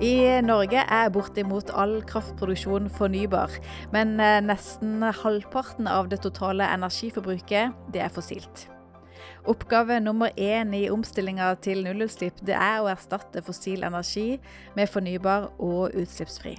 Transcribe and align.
I 0.00 0.40
Norge 0.40 0.80
er 0.80 1.10
bortimot 1.12 1.68
all 1.76 1.98
kraftproduksjon 2.08 2.86
fornybar, 2.96 3.52
men 3.92 4.14
eh, 4.16 4.38
nesten 4.40 5.02
halvparten 5.04 5.90
av 5.92 6.08
det 6.08 6.22
totale 6.24 6.64
energiforbruket 6.72 7.76
det 7.92 8.00
er 8.06 8.14
fossilt. 8.14 8.62
Oppgave 9.44 9.98
nummer 10.00 10.32
én 10.40 10.72
i 10.72 10.86
omstillinga 10.88 11.50
til 11.60 11.84
nullutslipp 11.84 12.40
det 12.48 12.56
er 12.56 12.80
å 12.80 12.88
erstatte 12.88 13.44
fossil 13.44 13.84
energi 13.84 14.40
med 14.72 14.88
fornybar 14.88 15.50
og 15.60 15.92
utslippsfri. 15.92 16.56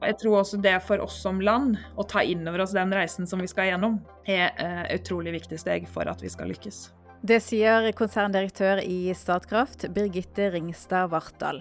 Jeg 0.00 0.20
tror 0.22 0.40
også 0.40 0.56
det 0.64 0.78
for 0.88 1.04
oss 1.04 1.20
som 1.20 1.42
land, 1.44 1.76
å 2.00 2.08
ta 2.08 2.24
inn 2.24 2.48
over 2.48 2.64
oss 2.64 2.72
den 2.72 2.94
reisen 2.96 3.28
som 3.28 3.44
vi 3.44 3.52
skal 3.52 3.68
gjennom, 3.68 4.00
er 4.24 4.54
et 4.56 5.02
utrolig 5.02 5.36
viktig 5.36 5.60
steg 5.60 5.92
for 5.92 6.08
at 6.08 6.24
vi 6.24 6.32
skal 6.32 6.48
lykkes. 6.54 6.86
Det 7.20 7.42
sier 7.42 7.90
konserndirektør 7.98 8.80
i 8.80 9.10
Statkraft, 9.12 9.90
Birgitte 9.92 10.54
Ringstad 10.54 11.10
Vartdal. 11.12 11.60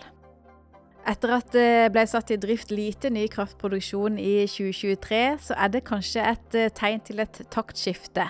Etter 1.07 1.38
at 1.38 1.53
det 1.55 1.91
ble 1.95 2.03
satt 2.09 2.34
i 2.35 2.39
drift 2.41 2.71
lite 2.73 3.07
ny 3.13 3.29
kraftproduksjon 3.31 4.17
i 4.20 4.41
2023, 4.52 5.21
så 5.39 5.55
er 5.55 5.70
det 5.71 5.85
kanskje 5.88 6.25
et 6.34 6.57
eh, 6.59 6.71
tegn 6.75 6.99
til 7.07 7.23
et 7.23 7.39
taktskifte. 7.53 8.25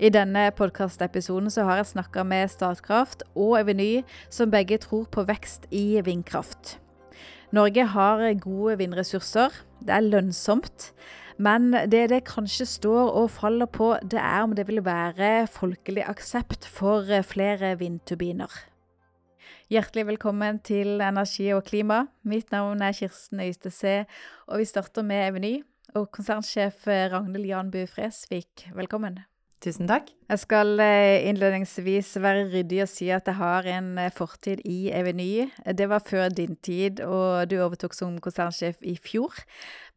I 0.00 0.08
denne 0.14 0.46
podkastepisoden 0.56 1.52
har 1.66 1.82
jeg 1.82 1.90
snakka 1.90 2.24
med 2.24 2.48
Statkraft 2.48 3.26
og 3.34 3.58
Eveny, 3.58 4.06
som 4.32 4.48
begge 4.48 4.78
tror 4.80 5.04
på 5.12 5.26
vekst 5.28 5.66
i 5.68 6.00
vindkraft. 6.06 6.78
Norge 7.52 7.84
har 7.92 8.24
gode 8.40 8.78
vindressurser. 8.80 9.52
Det 9.84 9.92
er 9.92 10.08
lønnsomt. 10.08 10.92
Men 11.36 11.70
det 11.92 12.08
det 12.10 12.24
kanskje 12.30 12.66
står 12.66 13.12
og 13.20 13.30
faller 13.36 13.68
på, 13.68 13.92
det 14.00 14.18
er 14.22 14.42
om 14.46 14.56
det 14.56 14.64
vil 14.70 14.80
være 14.84 15.46
folkelig 15.46 16.08
aksept 16.08 16.64
for 16.66 17.04
flere 17.22 17.76
vindturbiner. 17.78 18.50
Hjertelig 19.72 20.06
velkommen 20.08 20.60
til 20.64 21.00
Energi 21.04 21.50
og 21.56 21.64
klima. 21.68 22.04
Mitt 22.24 22.52
navn 22.54 22.82
er 22.82 22.96
Kirsten 22.96 23.40
Øystese, 23.44 24.04
og 24.46 24.62
vi 24.62 24.68
starter 24.68 25.06
med 25.06 25.28
Eveny. 25.28 25.56
Og 25.96 26.10
konsernsjef 26.12 26.86
Ragnhild 26.86 27.48
Janbu 27.48 27.82
Fresvik, 27.88 28.68
velkommen. 28.76 29.20
Tusen 29.58 29.88
takk. 29.90 30.12
Jeg 30.30 30.38
skal 30.38 30.78
eh, 30.78 31.24
innledningsvis 31.26 32.12
være 32.22 32.44
ryddig 32.52 32.78
og 32.84 32.90
si 32.92 33.08
at 33.10 33.26
jeg 33.26 33.34
har 33.40 33.66
en 33.66 33.88
eh, 33.98 34.12
fortid 34.14 34.60
i 34.62 34.92
Eveny. 34.94 35.48
Det 35.74 35.88
var 35.90 36.04
før 36.06 36.28
din 36.30 36.54
tid, 36.62 37.00
og 37.02 37.50
du 37.50 37.56
overtok 37.64 37.96
som 37.96 38.20
konsernsjef 38.22 38.78
i 38.86 38.94
fjor. 39.02 39.34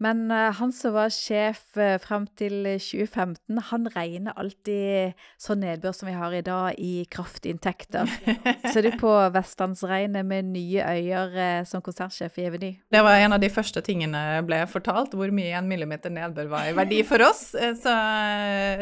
Men 0.01 0.23
eh, 0.33 0.49
han 0.57 0.73
som 0.75 0.95
var 0.95 1.11
sjef 1.13 1.61
frem 2.03 2.27
til 2.39 2.65
2015, 2.77 3.61
han 3.71 3.89
regner 3.93 4.37
alltid 4.39 5.17
sånn 5.41 5.61
nedbør 5.63 5.95
som 5.95 6.09
vi 6.09 6.15
har 6.17 6.35
i 6.35 6.43
dag, 6.45 6.77
i 6.77 7.05
kraftinntekter. 7.11 8.09
Ser 8.73 8.87
du 8.87 8.97
på 9.01 9.11
Vestlandsregnet 9.35 10.25
med 10.27 10.51
nye 10.51 10.85
øyer 10.85 11.65
som 11.69 11.83
konsertsjef 11.85 12.39
i 12.41 12.47
Eveny? 12.49 12.71
Det 12.91 13.03
var 13.05 13.21
en 13.21 13.37
av 13.37 13.43
de 13.43 13.51
første 13.53 13.83
tingene 13.85 14.41
ble 14.47 14.63
fortalt, 14.71 15.13
hvor 15.17 15.33
mye 15.33 15.57
en 15.59 15.69
millimeter 15.69 16.13
nedbør 16.13 16.49
var 16.51 16.69
i 16.69 16.75
verdi 16.77 17.01
for 17.07 17.23
oss. 17.25 17.51
Så, 17.81 17.95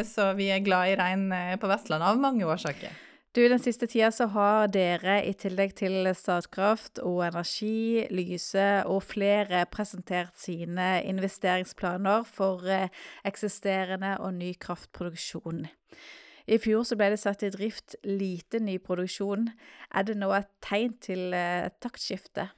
så 0.08 0.31
vi 0.39 0.50
er 0.54 0.64
glad 0.66 0.94
i 0.94 0.98
regn 1.00 1.30
Eh, 1.50 1.56
på 1.59 1.67
Vestlandet 1.67 2.09
av 2.09 2.20
mange 2.20 2.45
årsaker. 2.45 2.92
Du, 3.36 3.44
Den 3.50 3.60
siste 3.62 3.86
tida 3.86 4.08
så 4.10 4.26
har 4.34 4.72
dere, 4.74 5.20
i 5.22 5.36
tillegg 5.38 5.76
til 5.78 6.08
Statkraft 6.18 6.98
og 7.06 7.20
Energi, 7.28 8.08
Lyse 8.10 8.82
og 8.90 9.04
flere, 9.06 9.68
presentert 9.70 10.34
sine 10.42 11.04
investeringsplaner 11.06 12.26
for 12.26 12.66
eh, 12.66 12.90
eksisterende 13.22 14.16
og 14.18 14.34
ny 14.34 14.56
kraftproduksjon. 14.58 15.68
I 16.50 16.58
fjor 16.58 16.88
så 16.90 16.98
ble 16.98 17.12
det 17.14 17.22
satt 17.22 17.46
i 17.46 17.52
drift 17.54 18.00
lite 18.02 18.64
ny 18.66 18.80
produksjon. 18.82 19.52
Er 19.94 20.10
det 20.10 20.18
nå 20.18 20.32
et 20.34 20.50
tegn 20.66 20.98
til 20.98 21.30
eh, 21.38 21.70
taktskifte? 21.86 22.50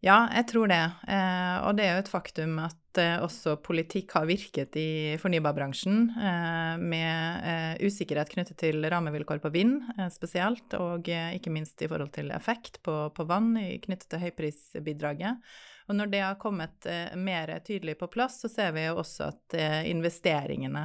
Ja, 0.00 0.28
jeg 0.30 0.46
tror 0.52 0.70
det. 0.70 0.84
Eh, 1.10 1.56
og 1.66 1.74
det 1.78 1.88
er 1.88 1.96
jo 1.96 2.02
et 2.04 2.10
faktum 2.10 2.52
at 2.62 3.00
eh, 3.02 3.16
også 3.18 3.56
politikk 3.66 4.12
har 4.14 4.28
virket 4.30 4.76
i 4.78 5.16
fornybarbransjen, 5.18 6.04
eh, 6.14 6.74
med 6.78 7.48
eh, 7.50 7.82
usikkerhet 7.82 8.30
knyttet 8.30 8.60
til 8.62 8.86
rammevilkår 8.86 9.42
på 9.42 9.50
vind 9.56 9.80
eh, 9.96 10.06
spesielt, 10.14 10.76
og 10.78 11.10
eh, 11.10 11.32
ikke 11.40 11.50
minst 11.50 11.82
i 11.82 11.90
forhold 11.90 12.12
til 12.14 12.30
effekt 12.30 12.78
på, 12.86 12.94
på 13.10 13.26
vann 13.26 13.56
knyttet 13.58 14.06
til 14.14 14.22
høyprisbidraget. 14.22 15.50
Og 15.88 15.98
når 15.98 16.10
det 16.12 16.22
har 16.22 16.38
kommet 16.38 16.84
mer 17.16 17.48
tydelig 17.64 17.94
på 17.96 18.10
plass, 18.12 18.42
så 18.42 18.48
ser 18.52 18.74
vi 18.76 18.82
jo 18.84 18.98
også 19.00 19.30
at 19.30 19.54
investeringene 19.88 20.82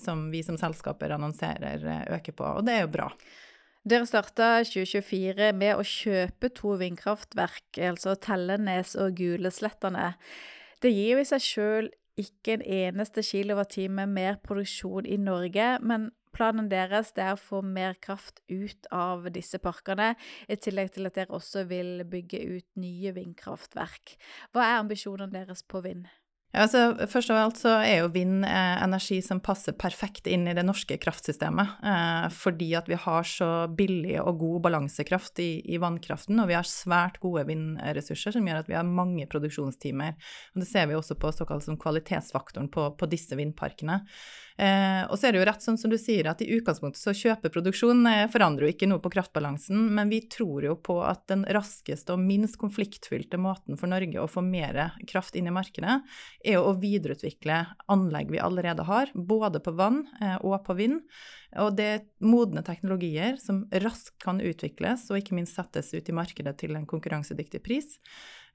som 0.00 0.22
vi 0.32 0.40
som 0.40 0.56
selskaper 0.56 1.12
annonserer, 1.12 1.84
øker 2.16 2.32
på, 2.32 2.46
og 2.48 2.64
det 2.64 2.78
er 2.78 2.86
jo 2.86 2.94
bra. 2.94 3.10
Dere 3.86 4.02
starta 4.02 4.64
2024 4.66 5.52
med 5.54 5.78
å 5.78 5.84
kjøpe 5.86 6.48
to 6.50 6.72
vindkraftverk, 6.80 7.78
altså 7.86 8.16
Tellenes 8.18 8.96
og 8.98 9.14
Gulesletterne. 9.20 10.08
Det 10.82 10.90
gir 10.90 11.12
jo 11.12 11.20
i 11.22 11.28
seg 11.28 11.44
sjøl 11.44 11.88
ikke 12.18 12.56
en 12.56 12.64
eneste 12.80 13.22
kilowattime 13.22 14.08
mer 14.10 14.40
produksjon 14.42 15.06
i 15.06 15.20
Norge, 15.22 15.68
men 15.86 16.10
planen 16.34 16.66
deres 16.72 17.14
er 17.14 17.36
å 17.36 17.38
få 17.38 17.62
mer 17.62 17.94
kraft 18.02 18.42
ut 18.50 18.90
av 18.90 19.30
disse 19.30 19.62
parkene, 19.62 20.16
i 20.50 20.58
tillegg 20.58 20.96
til 20.96 21.06
at 21.06 21.22
dere 21.22 21.38
også 21.38 21.68
vil 21.70 22.02
bygge 22.10 22.42
ut 22.42 22.68
nye 22.82 23.14
vindkraftverk. 23.14 24.18
Hva 24.50 24.66
er 24.66 24.80
ambisjonene 24.80 25.30
deres 25.30 25.62
på 25.62 25.86
vind? 25.86 26.10
Ja, 26.54 26.62
altså, 26.62 27.08
først 27.10 27.30
av 27.34 27.38
alt 27.40 27.58
så 27.60 27.72
er 27.84 27.98
jo 28.00 28.12
vind 28.14 28.46
eh, 28.46 28.76
energi 28.80 29.18
som 29.24 29.42
passer 29.44 29.74
perfekt 29.76 30.28
inn 30.30 30.46
i 30.48 30.54
det 30.56 30.62
norske 30.64 30.96
kraftsystemet. 31.02 31.82
Eh, 31.84 32.28
fordi 32.32 32.70
at 32.78 32.88
vi 32.88 32.96
har 33.02 33.26
så 33.28 33.50
billig 33.68 34.14
og 34.22 34.38
god 34.40 34.62
balansekraft 34.68 35.42
i, 35.42 35.50
i, 35.66 35.76
vannkraften, 35.82 36.38
og 36.40 36.48
vi 36.48 36.56
har 36.56 36.70
svært 36.70 37.18
gode 37.20 37.44
vindressurser 37.50 38.38
som 38.38 38.48
gjør 38.48 38.62
at 38.62 38.72
vi 38.72 38.78
har 38.78 38.88
mange 38.88 39.28
produksjonstimer. 39.28 40.16
Og 40.54 40.62
det 40.62 40.70
ser 40.70 40.88
vi 40.88 40.96
også 40.96 41.18
på 41.20 41.34
såkalt 41.34 41.66
som 41.66 41.76
kvalitetsfaktoren 41.82 42.70
på, 42.72 42.88
på 42.96 43.10
disse 43.10 43.36
vindparkene. 43.36 44.00
Eh, 44.56 45.02
og 45.10 45.18
så 45.18 45.28
er 45.28 45.34
det 45.34 45.42
jo 45.42 45.46
rett 45.50 45.64
sånn 45.64 45.76
som 45.76 45.92
du 45.92 45.98
sier, 46.00 46.24
at 46.30 46.40
i 46.40 46.48
utgangspunktet 46.56 47.02
så 47.02 47.12
kjøpeproduksjon 47.12 48.06
eh, 48.08 48.22
forandrer 48.32 48.64
jo 48.64 48.72
ikke 48.72 48.88
noe 48.88 49.02
på 49.04 49.12
kraftbalansen, 49.12 49.82
men 49.92 50.08
vi 50.08 50.22
tror 50.32 50.64
jo 50.64 50.78
på 50.80 50.96
at 51.04 51.26
den 51.28 51.44
raskeste 51.52 52.14
og 52.14 52.22
minst 52.24 52.56
konfliktfylte 52.60 53.36
måten 53.40 53.76
for 53.76 53.92
Norge 53.92 54.22
å 54.22 54.30
få 54.30 54.40
mer 54.46 54.96
kraft 55.10 55.36
inn 55.36 55.50
i 55.50 55.54
markedet, 55.54 55.98
er 56.46 56.62
å 56.62 56.74
videreutvikle 56.80 57.58
anlegg 57.92 58.30
vi 58.32 58.40
allerede 58.42 58.86
har, 58.86 59.10
både 59.14 59.60
på 59.62 59.74
vann 59.78 60.04
eh, 60.20 60.36
og 60.40 60.60
på 60.66 60.76
vind. 60.78 61.02
Og 61.62 61.76
det 61.78 61.86
er 61.90 62.04
modne 62.24 62.62
teknologier 62.66 63.40
som 63.42 63.64
raskt 63.84 64.16
kan 64.22 64.40
utvikles 64.42 65.08
og 65.10 65.20
ikke 65.20 65.36
minst 65.38 65.58
settes 65.58 65.92
ut 65.94 66.08
i 66.08 66.16
markedet 66.16 66.56
til 66.62 66.76
en 66.78 66.88
konkurransedyktig 66.88 67.62
pris. 67.64 67.96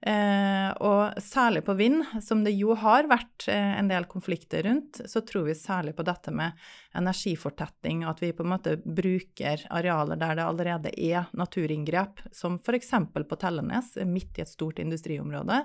Eh, 0.02 0.70
og 0.82 1.20
særlig 1.22 1.62
på 1.66 1.76
vind, 1.78 2.02
som 2.26 2.40
det 2.42 2.56
jo 2.58 2.74
har 2.74 3.06
vært 3.10 3.46
eh, 3.54 3.74
en 3.78 3.90
del 3.92 4.08
konflikter 4.10 4.64
rundt, 4.66 4.98
så 5.06 5.22
tror 5.22 5.46
vi 5.46 5.54
særlig 5.54 5.94
på 5.94 6.06
dette 6.08 6.34
med 6.34 6.58
energifortetting, 6.98 8.02
at 8.10 8.24
vi 8.24 8.32
på 8.34 8.42
en 8.42 8.50
måte 8.56 8.74
bruker 8.82 9.62
arealer 9.70 10.18
der 10.18 10.40
det 10.40 10.48
allerede 10.48 10.94
er 10.98 11.30
naturinngrep, 11.38 12.24
som 12.34 12.58
f.eks. 12.58 12.90
på 13.14 13.38
Tellenes, 13.44 13.94
midt 14.10 14.42
i 14.42 14.46
et 14.46 14.50
stort 14.50 14.82
industriområde, 14.82 15.62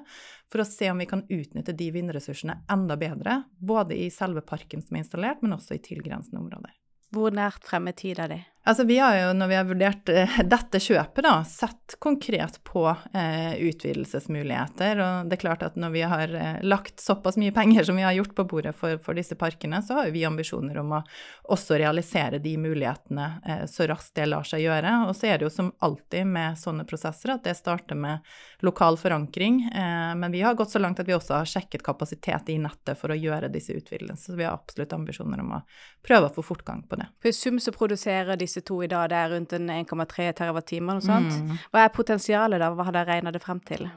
for 0.52 0.60
å 0.60 0.68
se 0.68 0.90
om 0.92 1.00
vi 1.00 1.08
kan 1.08 1.24
utnytte 1.24 1.72
de 1.72 1.88
vindressursene 1.96 2.60
enda 2.72 2.98
bedre, 3.00 3.40
både 3.56 3.96
i 3.96 4.10
selve 4.12 4.44
parken 4.44 4.84
som 4.84 4.98
er 4.98 5.06
installert, 5.06 5.40
men 5.40 5.56
også 5.56 5.78
i 5.78 5.84
tilgrensende 5.88 6.44
områder. 6.44 6.76
Hvor 7.14 7.32
nært 7.32 7.64
frem 7.64 7.88
i 7.88 7.96
tid 7.96 8.20
er 8.20 8.34
de? 8.34 8.42
Altså, 8.68 8.84
vi 8.84 8.98
har 8.98 9.14
jo, 9.14 9.32
når 9.38 9.46
vi 9.46 9.54
har 9.54 9.66
vurdert 9.68 10.10
uh, 10.10 10.38
dette 10.42 10.80
kjøpet, 10.82 11.22
da, 11.22 11.36
sett 11.46 11.94
konkret 12.02 12.56
på 12.66 12.82
eh, 13.14 13.54
utvidelsesmuligheter. 13.62 14.98
Og 14.98 15.28
det 15.30 15.36
er 15.36 15.40
klart 15.44 15.62
at 15.62 15.76
når 15.78 15.92
vi 15.94 16.02
har 16.02 16.32
uh, 16.34 16.56
lagt 16.66 16.98
såpass 16.98 17.38
mye 17.38 17.54
penger 17.54 17.86
som 17.86 17.94
vi 17.94 18.02
har 18.02 18.16
gjort 18.16 18.34
på 18.34 18.44
bordet 18.50 18.72
for, 18.74 18.98
for 18.98 19.14
disse 19.14 19.38
parkene, 19.38 19.78
så 19.86 20.00
har 20.00 20.10
vi 20.10 20.24
ambisjoner 20.26 20.80
om 20.82 20.96
å 20.98 21.00
også 21.54 21.78
realisere 21.78 22.40
de 22.42 22.56
mulighetene 22.58 23.28
så 23.70 23.86
raskt 23.86 24.16
det 24.18 24.26
lar 24.26 24.42
seg 24.46 24.64
gjøre. 24.64 24.96
Og 25.06 25.14
så 25.14 25.30
er 25.30 25.38
det 25.38 25.46
jo 25.46 25.52
som 25.54 25.70
alltid 25.86 26.26
med 26.26 26.58
sånne 26.58 26.88
prosesser 26.90 27.36
at 27.36 27.46
det 27.46 27.54
starter 27.54 27.94
med 27.94 28.26
lokal 28.66 28.98
forankring. 28.98 29.60
men 30.18 30.32
vi 30.32 30.42
har 30.42 30.58
gått 30.58 30.74
så 30.74 30.82
langt 30.82 30.98
at 31.00 31.06
vi 31.06 31.14
også 31.14 31.36
har 31.38 31.46
sjekket 31.46 31.84
kapasitet 31.86 32.50
i 32.50 32.58
nettet 32.58 32.98
for 32.98 33.14
å 33.14 33.18
gjøre 33.18 33.52
disse 33.52 33.76
utvidelsene. 33.76 34.18
Så 34.18 34.34
vi 34.34 34.44
har 34.44 34.58
absolutt 34.58 34.92
ambisjoner 34.96 35.40
om 35.44 35.54
å 35.58 35.62
prøve 36.02 36.30
å 36.30 36.34
få 36.34 36.42
fortgang 36.42 36.82
på 36.88 36.98
det. 36.98 37.06
For 37.22 37.30
i 37.30 37.36
sum 37.36 37.60
så 37.62 37.74
produserer 37.76 38.40
disse 38.40 38.55
to 38.64 38.80
i 38.84 38.88
dag, 38.90 39.10
det 39.10 39.18
er 39.18 39.32
rundt 39.34 39.52
1,3 39.52 40.32
TWh 40.38 40.94
og 40.94 41.04
sånt. 41.04 41.36
Mm. 41.36 41.62
Hva 41.72 41.84
er 41.84 41.94
potensialet 41.94 42.62
da, 42.62 42.70
hva 42.72 42.88
har 42.88 43.00
jeg 43.02 43.10
regna 43.10 43.32
det 43.34 43.42
frem 43.44 43.60
til? 43.66 43.88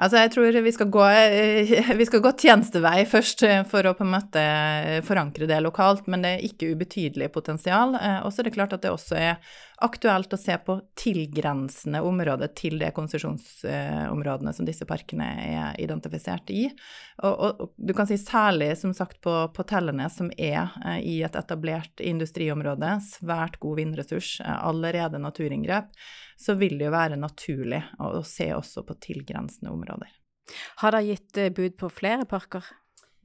Altså, 0.00 0.16
jeg 0.22 0.32
tror 0.32 0.56
vi 0.64 0.72
skal, 0.72 0.88
gå, 0.88 1.06
vi 2.00 2.06
skal 2.08 2.22
gå 2.24 2.30
tjenestevei 2.40 3.02
først 3.08 3.44
for 3.68 3.84
å 3.84 3.92
på 3.98 4.06
en 4.06 4.14
måte 4.14 4.44
forankre 5.04 5.48
det 5.50 5.58
lokalt, 5.60 6.06
men 6.08 6.24
det 6.24 6.30
er 6.36 6.46
ikke 6.46 6.70
ubetydelig 6.72 7.28
potensial. 7.34 7.92
Eh, 8.00 8.22
og 8.24 8.32
så 8.32 8.40
er 8.40 8.48
det 8.48 8.54
klart 8.56 8.72
at 8.76 8.86
det 8.86 8.94
også 8.94 9.18
er 9.20 9.36
aktuelt 9.80 10.32
å 10.32 10.38
se 10.40 10.56
på 10.64 10.76
tilgrensende 10.98 12.02
områder 12.04 12.52
til 12.56 12.78
de 12.80 12.90
konsesjonsområdene 12.96 14.52
som 14.56 14.68
disse 14.68 14.86
parkene 14.88 15.28
er 15.44 15.78
identifisert 15.80 16.52
i. 16.52 16.66
Og, 17.24 17.34
og, 17.34 17.74
du 17.76 17.94
kan 17.96 18.08
si 18.08 18.18
særlig, 18.20 18.74
som 18.80 18.92
sagt, 18.96 19.20
på, 19.24 19.34
på 19.56 19.66
Tellenes, 19.68 20.18
som 20.20 20.32
er 20.36 20.72
eh, 20.84 21.00
i 21.04 21.18
et 21.26 21.36
etablert 21.36 22.00
industriområde, 22.04 22.96
svært 23.04 23.60
god 23.62 23.80
vindressurs, 23.80 24.38
eh, 24.44 24.58
allerede 24.68 25.20
naturinngrep, 25.20 25.92
så 26.40 26.56
vil 26.56 26.78
det 26.80 26.88
jo 26.88 26.94
være 26.94 27.20
naturlig 27.20 27.82
å, 28.00 28.14
å 28.20 28.24
se 28.26 28.48
også 28.56 28.84
på 28.88 28.96
tilgrensende 29.04 29.72
områder. 29.74 30.12
Har 30.82 30.96
dere 30.96 31.12
gitt 31.12 31.40
eh, 31.40 31.52
bud 31.54 31.76
på 31.78 31.90
flere 31.92 32.26
parker? 32.28 32.64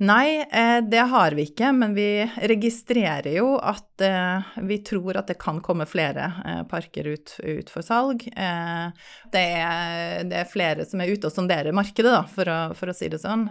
Nei, 0.03 0.44
eh, 0.44 0.81
det 0.83 1.06
har 1.07 1.38
vi 1.38 1.45
ikke, 1.47 1.69
men 1.71 1.95
vi 1.95 2.09
registrerer 2.51 3.38
jo 3.38 3.53
at 3.56 4.03
eh, 4.03 4.50
vi 4.67 4.81
tror 4.83 5.21
at 5.21 5.31
det 5.31 5.38
kan 5.39 5.62
komme 5.63 5.88
flere 5.88 6.27
parker 6.69 7.07
ut, 7.13 7.38
ut 7.39 7.71
for 7.71 7.85
salg. 7.88 8.27
Det 8.27 9.45
er, 9.63 10.25
det 10.27 10.41
er, 10.41 10.50
flere 10.51 10.88
som 10.88 11.00
er 11.00 11.15
ute 11.15 11.31
og 11.31 11.38
sonderer 11.38 11.75
markedet, 11.75 12.12
da, 12.12 12.25
for 12.27 12.51
å, 12.51 12.59
for 12.75 12.91
å 12.91 12.97
si 12.97 13.07
det 13.13 13.23
sånn. 13.23 13.47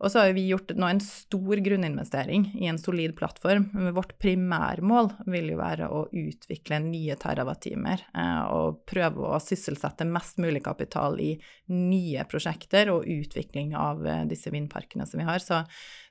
Og 0.00 0.08
så 0.08 0.22
har 0.22 0.32
vi 0.32 0.46
gjort 0.48 0.72
nå 0.80 0.88
en 0.88 1.02
stor 1.04 1.60
grunninvestering 1.60 2.46
i 2.56 2.68
en 2.70 2.78
solid 2.80 3.12
plattform. 3.18 3.68
Men 3.74 3.92
vårt 3.96 4.14
primærmål 4.22 5.10
vil 5.28 5.52
jo 5.52 5.58
være 5.60 5.90
å 5.92 6.06
utvikle 6.08 6.78
nye 6.86 7.16
terawattimer 7.20 8.06
eh, 8.08 8.42
og 8.48 8.80
prøve 8.88 9.28
å 9.28 9.40
sysselsette 9.44 10.08
mest 10.08 10.40
mulig 10.40 10.64
kapital 10.64 11.20
i 11.20 11.34
nye 11.68 12.24
prosjekter 12.30 12.92
og 12.94 13.08
utvikling 13.12 13.74
av 13.76 14.00
eh, 14.06 14.24
disse 14.30 14.52
vindparkene 14.54 15.04
som 15.08 15.20
vi 15.20 15.28
har. 15.28 15.44
Så, 15.44 15.60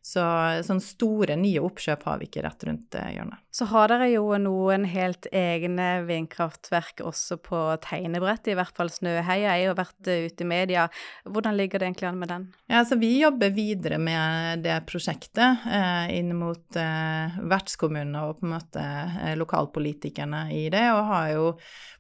så 0.02 0.24
sånne 0.64 0.84
store 0.84 1.36
nye 1.40 1.60
oppkjøp 1.62 2.06
har 2.08 2.20
vi 2.22 2.30
ikke 2.30 2.44
rett 2.46 2.64
rundt 2.68 2.96
eh, 2.96 3.12
hjørnet. 3.18 3.42
Så 3.52 3.66
har 3.68 3.90
dere 3.92 4.08
jo 4.12 4.24
noen 4.40 4.86
helt 4.88 5.26
egne 5.36 6.06
vindkraftverk 6.08 7.02
også 7.04 7.40
på 7.44 7.60
tegnebrettet, 7.84 8.54
i 8.54 8.58
hvert 8.58 8.78
fall 8.78 8.92
Snøheia. 8.94 9.58
Jeg 9.58 9.72
har 9.72 9.78
vært 9.80 10.08
ute 10.08 10.46
i 10.46 10.48
media. 10.48 10.86
Hvordan 11.26 11.58
ligger 11.58 11.82
det 11.82 11.90
egentlig 11.90 12.10
an 12.12 12.22
med 12.22 12.32
den? 12.32 12.48
Ja, 12.72 12.84
så 12.86 12.96
Vi 13.00 13.12
jobber 13.20 13.50
videre 13.50 13.98
med 13.98 14.64
det 14.64 14.78
prosjektet 14.88 15.66
eh, 15.68 16.16
inn 16.20 16.32
mot 16.38 16.78
eh, 16.80 17.40
vertskommunene 17.50 18.24
og 18.30 18.40
på 18.40 18.48
en 18.48 18.54
måte 18.54 18.86
eh, 18.86 19.36
lokalpolitikerne 19.40 20.46
i 20.54 20.68
det, 20.72 20.86
og 20.94 21.10
har 21.10 21.32
jo 21.34 21.48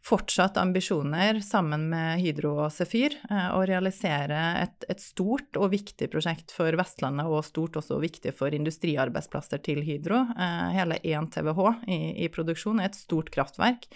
fortsatt 0.06 0.58
ambisjoner 0.58 1.40
sammen 1.44 1.90
med 1.90 2.22
Hydro 2.22 2.54
og 2.66 2.72
Sefyr 2.74 3.18
eh, 3.30 3.50
å 3.56 3.64
realisere 3.68 4.40
et, 4.62 4.86
et, 4.90 5.02
stort 5.02 5.58
og 5.60 5.72
viktig 5.74 6.10
prosjekt 6.14 6.54
for 6.56 6.78
Vestlandet, 6.78 7.28
og 7.28 7.44
stort 7.48 7.80
også 7.82 7.89
viktig 7.98 8.36
for 8.38 8.54
industriarbeidsplasser 8.54 9.64
til 9.66 9.82
Hydro. 9.88 10.22
Eh, 10.38 10.70
hele 10.78 11.00
1 11.02 11.32
TWh 11.34 11.90
i, 11.90 12.00
i 12.26 12.30
produksjon 12.30 12.80
er 12.84 12.92
et 12.92 13.00
stort 13.00 13.32
kraftverk. 13.34 13.90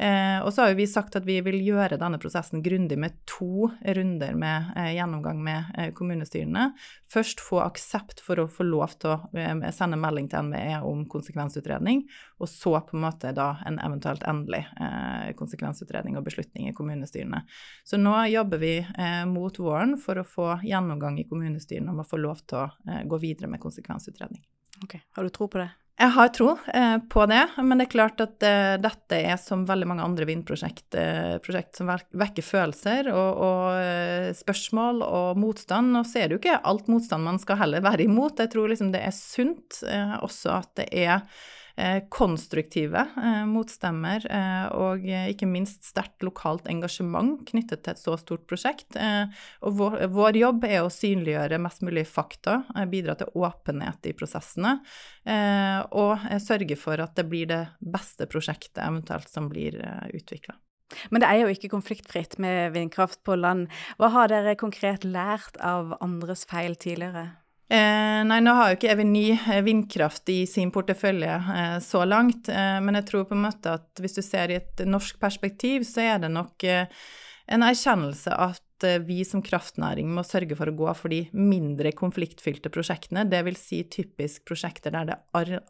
Eh, 0.00 0.38
og 0.40 0.48
så 0.54 0.62
har 0.62 0.70
jo 0.72 0.78
vi 0.78 0.86
sagt 0.88 1.16
at 1.18 1.26
vi 1.28 1.34
vil 1.44 1.58
gjøre 1.60 1.98
denne 2.00 2.16
prosessen 2.20 2.62
grundig 2.64 2.96
med 3.00 3.18
to 3.28 3.68
runder 3.68 4.36
med 4.38 4.70
eh, 4.72 4.94
gjennomgang 4.96 5.42
med 5.44 5.74
eh, 5.76 5.90
kommunestyrene. 5.96 6.70
Først 7.12 7.42
få 7.44 7.58
aksept 7.60 8.22
for 8.24 8.40
å 8.40 8.46
få 8.48 8.64
lov 8.64 8.94
til 9.02 9.12
å 9.12 9.18
eh, 9.36 9.66
sende 9.76 9.98
melding 10.00 10.30
til 10.32 10.48
NVE 10.48 10.78
om 10.88 11.02
konsekvensutredning, 11.10 12.06
og 12.40 12.48
så 12.48 12.78
på 12.86 12.96
en 12.96 13.04
måte 13.04 13.34
da 13.36 13.50
en 13.68 13.76
eventuelt 13.84 14.24
endelig 14.30 14.62
eh, 14.80 15.34
konsekvensutredning 15.36 16.16
og 16.16 16.24
beslutning 16.30 16.70
i 16.70 16.74
kommunestyrene. 16.76 17.42
Så 17.84 18.00
nå 18.00 18.14
jobber 18.32 18.62
vi 18.64 18.78
eh, 18.80 19.26
mot 19.28 19.60
våren 19.60 19.98
for 20.00 20.22
å 20.22 20.24
få 20.24 20.48
gjennomgang 20.64 21.20
i 21.20 21.28
kommunestyrene 21.28 21.92
om 21.92 22.00
å 22.00 22.08
få 22.08 22.22
lov 22.24 22.40
til 22.48 22.62
å 22.62 23.04
gå 23.04 23.20
videre 23.20 23.52
med 23.52 23.60
konsekvensutredning. 23.60 24.40
Ok, 24.80 24.96
Har 25.12 25.28
du 25.28 25.28
tro 25.28 25.44
på 25.50 25.60
det? 25.60 25.68
Jeg 26.00 26.14
har 26.14 26.30
tro 26.32 26.54
eh, 26.72 26.96
på 27.12 27.24
det, 27.28 27.42
men 27.60 27.76
det 27.76 27.84
er 27.84 27.92
klart 27.92 28.22
at 28.24 28.44
eh, 28.46 28.78
dette 28.80 29.18
er 29.20 29.36
som 29.36 29.66
veldig 29.68 29.88
mange 29.90 30.06
andre 30.06 30.24
vindprosjekt 30.30 30.96
eh, 30.96 31.60
som 31.76 31.90
vekker 31.92 32.46
følelser 32.46 33.10
og, 33.12 33.42
og, 33.44 34.32
spørsmål 34.38 35.02
og 35.04 35.40
motstand. 35.42 35.92
Og 36.00 36.08
så 36.08 36.22
er 36.22 36.30
det 36.30 36.38
jo 36.38 36.40
ikke 36.40 36.62
alt 36.72 36.88
motstand 36.88 37.28
man 37.28 37.40
skal 37.42 37.60
heller 37.60 37.84
være 37.84 38.06
imot. 38.06 38.40
Jeg 38.40 38.52
tror 38.54 38.72
liksom 38.72 38.94
det 38.94 39.04
er 39.04 39.12
sunt 39.12 39.82
også 40.24 40.56
at 40.62 40.72
det 40.80 40.88
er 41.04 41.20
konstruktive 42.12 43.02
eh, 43.16 43.42
motstemmer 43.48 44.24
eh, 44.30 44.66
og 44.76 45.04
ikke 45.06 45.48
minst 45.48 45.86
sterkt 45.88 46.24
lokalt 46.26 46.68
engasjement 46.70 47.40
knyttet 47.48 47.84
til 47.84 47.94
et 47.94 48.02
så 48.02 48.16
stort 48.20 48.46
prosjekt. 48.50 48.98
Og 49.64 49.76
vår, 49.78 49.98
vår 50.12 50.40
jobb 50.40 50.66
er 50.68 50.82
å 50.84 50.92
synliggjøre 50.92 51.60
mest 51.62 51.84
mulig 51.86 52.06
fakta, 52.08 52.60
bidra 52.90 53.16
til 53.18 53.30
åpenhet 53.38 54.10
i 54.10 54.14
prosessene 54.16 54.76
og 55.96 56.24
sørge 56.42 56.76
for 56.80 57.02
at 57.02 57.14
det 57.18 57.26
blir 57.30 57.48
det 57.50 57.60
beste 57.80 58.26
prosjektet 58.30 58.82
eventuelt 58.84 59.30
som 59.30 59.48
blir 59.52 59.78
utvikla. 60.16 60.56
Men 61.10 61.22
det 61.22 61.30
er 61.30 61.42
jo 61.42 61.52
ikke 61.52 61.70
konfliktfritt 61.72 62.38
med 62.42 62.74
vindkraft 62.74 63.22
på 63.26 63.36
land. 63.38 63.68
Hva 64.00 64.10
har 64.14 64.32
dere 64.32 64.58
konkret 64.58 65.06
lært 65.06 65.60
av 65.62 65.94
andres 66.00 66.46
feil 66.50 66.76
tidligere? 66.80 67.30
Eh, 67.70 68.20
nei, 68.26 68.40
nå 68.42 68.50
har 68.58 68.72
jo 68.72 68.78
ikke 68.80 68.88
Eveny 68.90 69.28
eh, 69.30 69.60
vindkraft 69.62 70.30
i 70.32 70.40
sin 70.50 70.72
portefølje 70.74 71.36
eh, 71.54 71.76
så 71.84 72.02
langt, 72.02 72.48
eh, 72.50 72.78
men 72.82 72.98
jeg 72.98 73.06
tror 73.06 73.28
på 73.28 73.36
en 73.36 73.44
måte 73.44 73.76
at 73.78 74.02
hvis 74.02 74.18
du 74.18 74.24
ser 74.26 74.50
i 74.50 74.56
et 74.58 74.82
norsk 74.90 75.20
perspektiv, 75.22 75.84
så 75.86 76.02
er 76.02 76.24
det 76.24 76.32
nok 76.34 76.66
eh, 76.66 76.90
en 77.46 77.62
erkjennelse 77.62 78.34
at 78.34 78.64
Eh, 78.84 78.98
vi 79.04 79.24
som 79.24 79.42
kraftnæring 79.44 80.08
må 80.14 80.22
sørge 80.26 80.56
for 80.58 80.70
å 80.70 80.74
gå 80.76 80.92
for 80.96 81.12
de 81.12 81.20
mindre 81.36 81.92
konfliktfylte 81.96 82.72
prosjektene, 82.72 83.26
dvs. 83.28 83.60
Si 83.60 83.80
typisk 83.92 84.46
prosjekter 84.48 84.94
der 84.94 85.10
det 85.10 85.18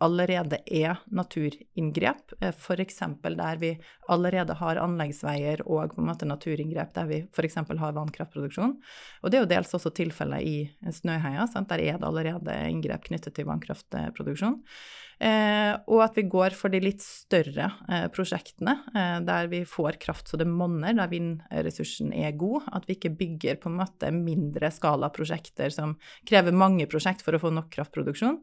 allerede 0.02 0.60
er 0.66 1.00
naturinngrep, 1.10 2.36
eh, 2.40 2.54
f.eks. 2.54 3.02
der 3.24 3.60
vi 3.62 3.72
allerede 4.08 4.56
har 4.60 4.80
anleggsveier 4.82 5.64
og 5.66 5.96
på 5.96 6.02
en 6.02 6.10
måte 6.10 6.28
naturinngrep 6.28 6.94
der 6.94 7.10
vi 7.10 7.20
f.eks. 7.26 7.60
har 7.82 7.98
vannkraftproduksjon. 7.98 8.78
Og 9.22 9.30
det 9.30 9.38
er 9.38 9.46
jo 9.46 9.52
dels 9.54 9.74
også 9.74 9.94
tilfellet 9.96 10.46
i 10.46 10.92
Snøheia, 10.92 11.46
sant? 11.50 11.70
der 11.70 11.82
er 11.82 11.98
det 11.98 12.06
allerede 12.06 12.56
inngrep 12.70 13.08
knyttet 13.10 13.34
til 13.36 13.48
vannkraftproduksjon. 13.50 14.60
Eh, 15.20 15.74
og 15.92 16.00
at 16.00 16.14
vi 16.16 16.24
går 16.32 16.54
for 16.56 16.72
de 16.72 16.78
litt 16.80 17.02
større 17.04 17.66
eh, 17.92 18.06
prosjektene, 18.12 18.72
eh, 18.96 19.18
der 19.26 19.50
vi 19.52 19.60
får 19.68 19.98
kraft 20.00 20.30
så 20.30 20.38
det 20.40 20.46
monner, 20.48 20.94
der 20.96 21.10
vindressursen 21.12 22.14
er 22.16 22.32
god. 22.40 22.70
At 22.72 22.88
vi 22.88 22.96
ikke 22.96 23.12
bygger 23.18 23.60
på 23.60 23.68
en 23.68 23.76
måte 23.82 24.12
mindre 24.16 24.72
skala 24.72 25.12
prosjekter 25.12 25.72
som 25.74 25.98
krever 26.28 26.56
mange 26.56 26.88
prosjekt 26.88 27.24
for 27.26 27.36
å 27.36 27.42
få 27.42 27.52
nok 27.52 27.68
kraftproduksjon. 27.74 28.40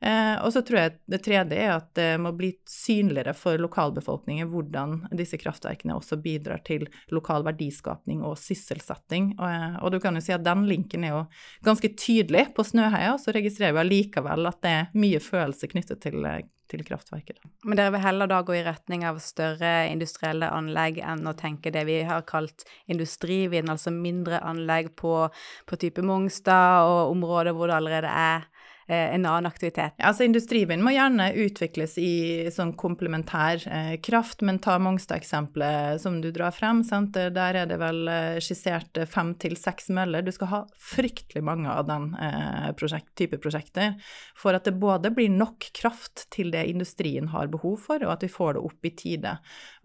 Eh, 0.00 0.34
og 0.44 0.52
så 0.52 0.62
tror 0.66 0.80
jeg 0.80 0.94
det 1.10 1.22
tredje 1.24 1.58
er 1.58 1.74
at 1.76 1.88
det 1.96 2.08
må 2.20 2.32
bli 2.36 2.52
synligere 2.68 3.32
for 3.36 3.60
lokalbefolkningen 3.60 4.50
hvordan 4.52 4.98
disse 5.16 5.38
kraftverkene 5.40 5.96
også 5.96 6.18
bidrar 6.22 6.62
til 6.66 6.86
lokal 7.14 7.46
verdiskapning 7.46 8.24
og 8.26 8.36
sysselsetting. 8.40 9.32
Og, 9.38 9.48
eh, 9.48 9.94
du 9.96 10.00
kan 10.02 10.18
jo 10.18 10.24
si 10.24 10.34
at 10.36 10.44
den 10.44 10.66
linken 10.68 11.06
er 11.06 11.14
jo 11.14 11.22
ganske 11.66 11.92
tydelig 11.96 12.50
på 12.56 12.66
Snøheia, 12.66 13.16
så 13.20 13.34
registrerer 13.36 13.76
vi 13.76 13.84
allikevel 13.84 14.50
at 14.50 14.60
det 14.62 14.74
er 14.74 14.92
mye 14.98 15.22
følelse 15.22 15.72
knyttet 15.72 16.04
til 16.04 16.22
til 16.66 16.82
kraftverket. 16.82 17.38
Men 17.62 17.78
dere 17.78 17.92
vil 17.94 18.02
heller 18.02 18.26
da 18.30 18.40
gå 18.42 18.56
i 18.56 18.64
retning 18.66 19.04
av 19.06 19.20
større 19.22 19.86
industrielle 19.86 20.48
anlegg 20.50 20.98
enn 20.98 21.22
å 21.30 21.36
tenke 21.38 21.70
det 21.70 21.84
vi 21.86 22.00
har 22.08 22.24
kalt 22.26 22.66
industrivind, 22.90 23.70
altså 23.70 23.92
mindre 23.94 24.40
anlegg 24.42 24.90
på, 24.98 25.14
på 25.66 25.78
type 25.78 26.02
Mongstad 26.02 26.88
og 26.90 27.12
områder 27.14 27.54
hvor 27.54 27.70
det 27.70 27.78
allerede 27.78 28.10
er 28.10 28.46
Eh, 28.46 28.55
en 28.88 29.26
annen 29.26 29.46
aktivitet. 29.46 29.96
Altså 29.98 30.26
Industrivind 30.26 30.84
må 30.84 30.92
gjerne 30.94 31.28
utvikles 31.42 31.96
i 31.98 32.46
sånn 32.54 32.74
komplementær 32.78 33.62
eh, 33.66 33.94
kraft, 34.04 34.44
men 34.46 34.60
ta 34.62 34.76
Mongstad-eksempelet 34.82 36.02
som 36.02 36.20
du 36.22 36.30
drar 36.34 36.54
frem. 36.54 36.82
Sant? 36.86 37.16
Der 37.16 37.60
er 37.62 37.66
det 37.70 37.80
vel 37.82 38.06
eh, 38.12 38.38
skissert 38.44 38.98
fem 39.10 39.34
til 39.42 39.56
seks 39.58 39.90
møller. 39.94 40.22
Du 40.22 40.32
skal 40.34 40.52
ha 40.52 40.60
fryktelig 40.78 41.42
mange 41.46 41.72
av 41.72 41.88
den 41.90 42.12
eh, 42.20 42.70
prosjekt, 42.78 43.12
type 43.18 43.40
prosjekter 43.42 43.96
for 44.36 44.56
at 44.56 44.66
det 44.68 44.76
både 44.78 45.10
blir 45.14 45.32
nok 45.32 45.70
kraft 45.76 46.26
til 46.34 46.52
det 46.54 46.66
industrien 46.70 47.30
har 47.32 47.50
behov 47.52 47.78
for, 47.88 48.02
og 48.04 48.14
at 48.16 48.26
vi 48.26 48.30
får 48.32 48.56
det 48.56 48.64
opp 48.68 48.86
i 48.88 48.94
tide. 48.96 49.36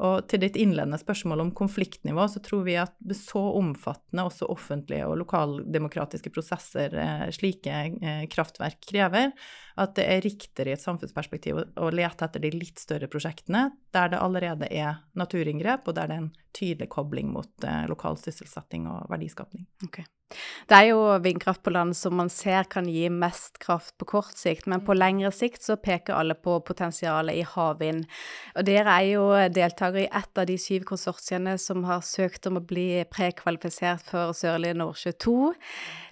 Og 0.04 0.28
til 0.32 0.44
ditt 0.44 0.60
innledende 0.60 1.00
spørsmål 1.02 1.46
om 1.46 1.54
konfliktnivå, 1.58 2.28
så 2.30 2.42
tror 2.44 2.66
vi 2.68 2.78
at 2.82 2.96
så 3.18 3.42
omfattende 3.58 4.26
også 4.28 4.50
offentlige 4.52 5.08
og 5.08 5.18
lokaldemokratiske 5.24 6.32
prosesser, 6.34 6.94
eh, 6.94 7.28
slike 7.34 7.82
eh, 8.02 8.24
kraftverk 8.32 8.91
krever, 8.92 9.32
at 9.80 9.96
det 9.98 10.08
er 10.08 10.24
riktigere 10.26 10.74
i 10.74 10.78
et 10.78 10.84
samfunnsperspektiv 10.84 11.62
å, 11.62 11.90
lete 11.94 12.28
etter 12.28 12.44
de 12.44 12.52
litt 12.56 12.82
større 12.82 13.10
prosjektene 13.12 13.70
der 13.96 14.14
det 14.14 14.22
allerede 14.22 14.70
er 14.72 15.02
naturinngrep, 15.20 15.88
og 15.88 15.98
der 15.98 16.12
det 16.12 16.18
er 16.18 16.24
en 16.26 16.32
tydelig 16.56 16.90
kobling 16.92 17.32
mot 17.32 17.68
eh, 17.68 17.86
lokal 17.92 18.18
sysselsetting 18.20 18.88
og 18.92 19.08
verdiskapning. 19.12 19.68
Okay. 19.88 20.08
Det 20.70 20.78
er 20.78 20.86
jo 20.92 21.00
vindkraft 21.20 21.64
på 21.64 21.74
land 21.74 21.96
som 21.98 22.16
man 22.16 22.30
ser 22.32 22.68
kan 22.72 22.88
gi 22.88 23.10
mest 23.12 23.60
kraft 23.60 23.98
på 24.00 24.08
kort 24.14 24.38
sikt, 24.40 24.68
men 24.72 24.84
på 24.86 24.96
lengre 24.96 25.32
sikt 25.36 25.66
så 25.66 25.76
peker 25.76 26.16
alle 26.16 26.38
på 26.40 26.60
potensialet 26.68 27.42
i 27.42 27.46
havvind. 27.48 28.06
Og 28.56 28.68
dere 28.68 28.96
er 28.96 29.10
jo 29.10 29.26
deltakere 29.52 30.06
i 30.06 30.12
ett 30.22 30.42
av 30.42 30.48
de 30.48 30.58
syv 30.62 30.86
konsortiene 30.88 31.58
som 31.60 31.84
har 31.90 32.04
søkt 32.08 32.48
om 32.48 32.62
å 32.62 32.64
bli 32.64 33.04
prekvalifisert 33.12 34.06
for 34.08 34.36
Sørlige 34.38 34.78
Nordsjø 34.80 35.16
2. 35.26 35.38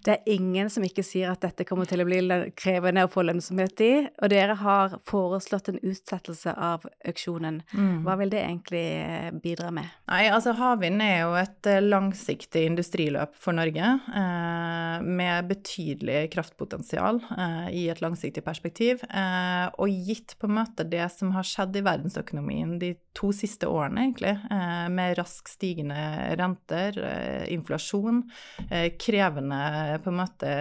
Det 0.04 0.16
er 0.18 0.36
ingen 0.36 0.72
som 0.72 0.84
ikke 0.84 1.06
sier 1.06 1.32
at 1.32 1.44
dette 1.44 1.68
kommer 1.68 1.88
til 1.88 2.04
å 2.04 2.08
bli 2.08 2.20
krevende 2.60 3.06
å 3.06 3.12
få 3.12 3.24
lønnsomhet 3.28 3.49
landsmøte 3.50 3.86
i, 3.86 4.08
og 4.22 4.30
dere 4.30 4.56
har 4.60 4.98
foreslått 5.08 5.70
en 5.70 5.80
utsettelse 5.82 6.54
av 6.54 6.86
auksjonen. 7.08 7.62
Mm. 7.74 8.04
Hva 8.06 8.16
vil 8.20 8.32
det 8.32 8.44
egentlig 8.44 8.86
eh, 9.02 9.32
bidra 9.34 9.72
med? 9.72 9.88
Nei, 10.10 10.30
altså 10.30 10.54
Havvind 10.58 11.02
er 11.02 11.24
jo 11.24 11.36
et 11.40 11.70
eh, 11.70 11.82
langsiktig 11.82 12.66
industriløp 12.70 13.36
for 13.40 13.58
Norge, 13.58 14.00
eh, 14.10 15.02
med 15.04 15.50
betydelig 15.50 16.30
kraftpotensial 16.34 17.22
eh, 17.38 17.70
i 17.74 17.88
et 17.90 18.02
langsiktig 18.02 18.44
perspektiv. 18.46 19.04
Eh, 19.10 19.68
og 19.80 19.90
gitt 19.90 20.38
på 20.40 20.50
en 20.50 20.58
måte 20.60 20.88
det 20.88 21.08
som 21.16 21.34
har 21.36 21.48
skjedd 21.48 21.78
i 21.80 21.86
verdensøkonomien 21.86 22.78
de 22.82 22.96
to 23.18 23.32
siste 23.36 23.68
årene, 23.68 24.08
egentlig, 24.08 24.36
eh, 24.52 24.88
med 24.94 25.18
rask 25.20 25.50
stigende 25.50 26.00
renter, 26.40 26.96
inflasjon, 27.50 28.22
krevende 29.00 29.98
på 30.04 30.12
en 30.12 30.18
måte 30.18 30.52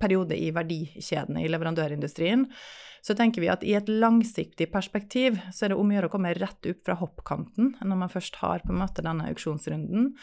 periode 0.00 0.36
i 0.38 0.50
verdikjedene 0.54 1.42
i 1.44 1.50
leverandørindustrien, 1.50 2.03
så 3.04 3.12
tenker 3.16 3.42
vi 3.44 3.50
at 3.52 3.64
i 3.66 3.74
et 3.76 3.90
langsiktig 3.90 4.70
perspektiv 4.72 5.36
så 5.52 5.66
er 5.66 5.74
det 5.74 5.78
om 5.80 5.90
å 5.90 5.96
gjøre 5.96 6.08
å 6.08 6.12
komme 6.14 6.32
rett 6.38 6.68
opp 6.70 6.86
fra 6.86 6.96
hoppkanten 6.96 7.74
når 7.84 8.00
man 8.00 8.12
først 8.12 8.38
har 8.40 8.64
på 8.64 8.72
en 8.72 8.80
måte 8.80 9.04
denne 9.04 9.26
auksjonsrunden. 9.28 10.14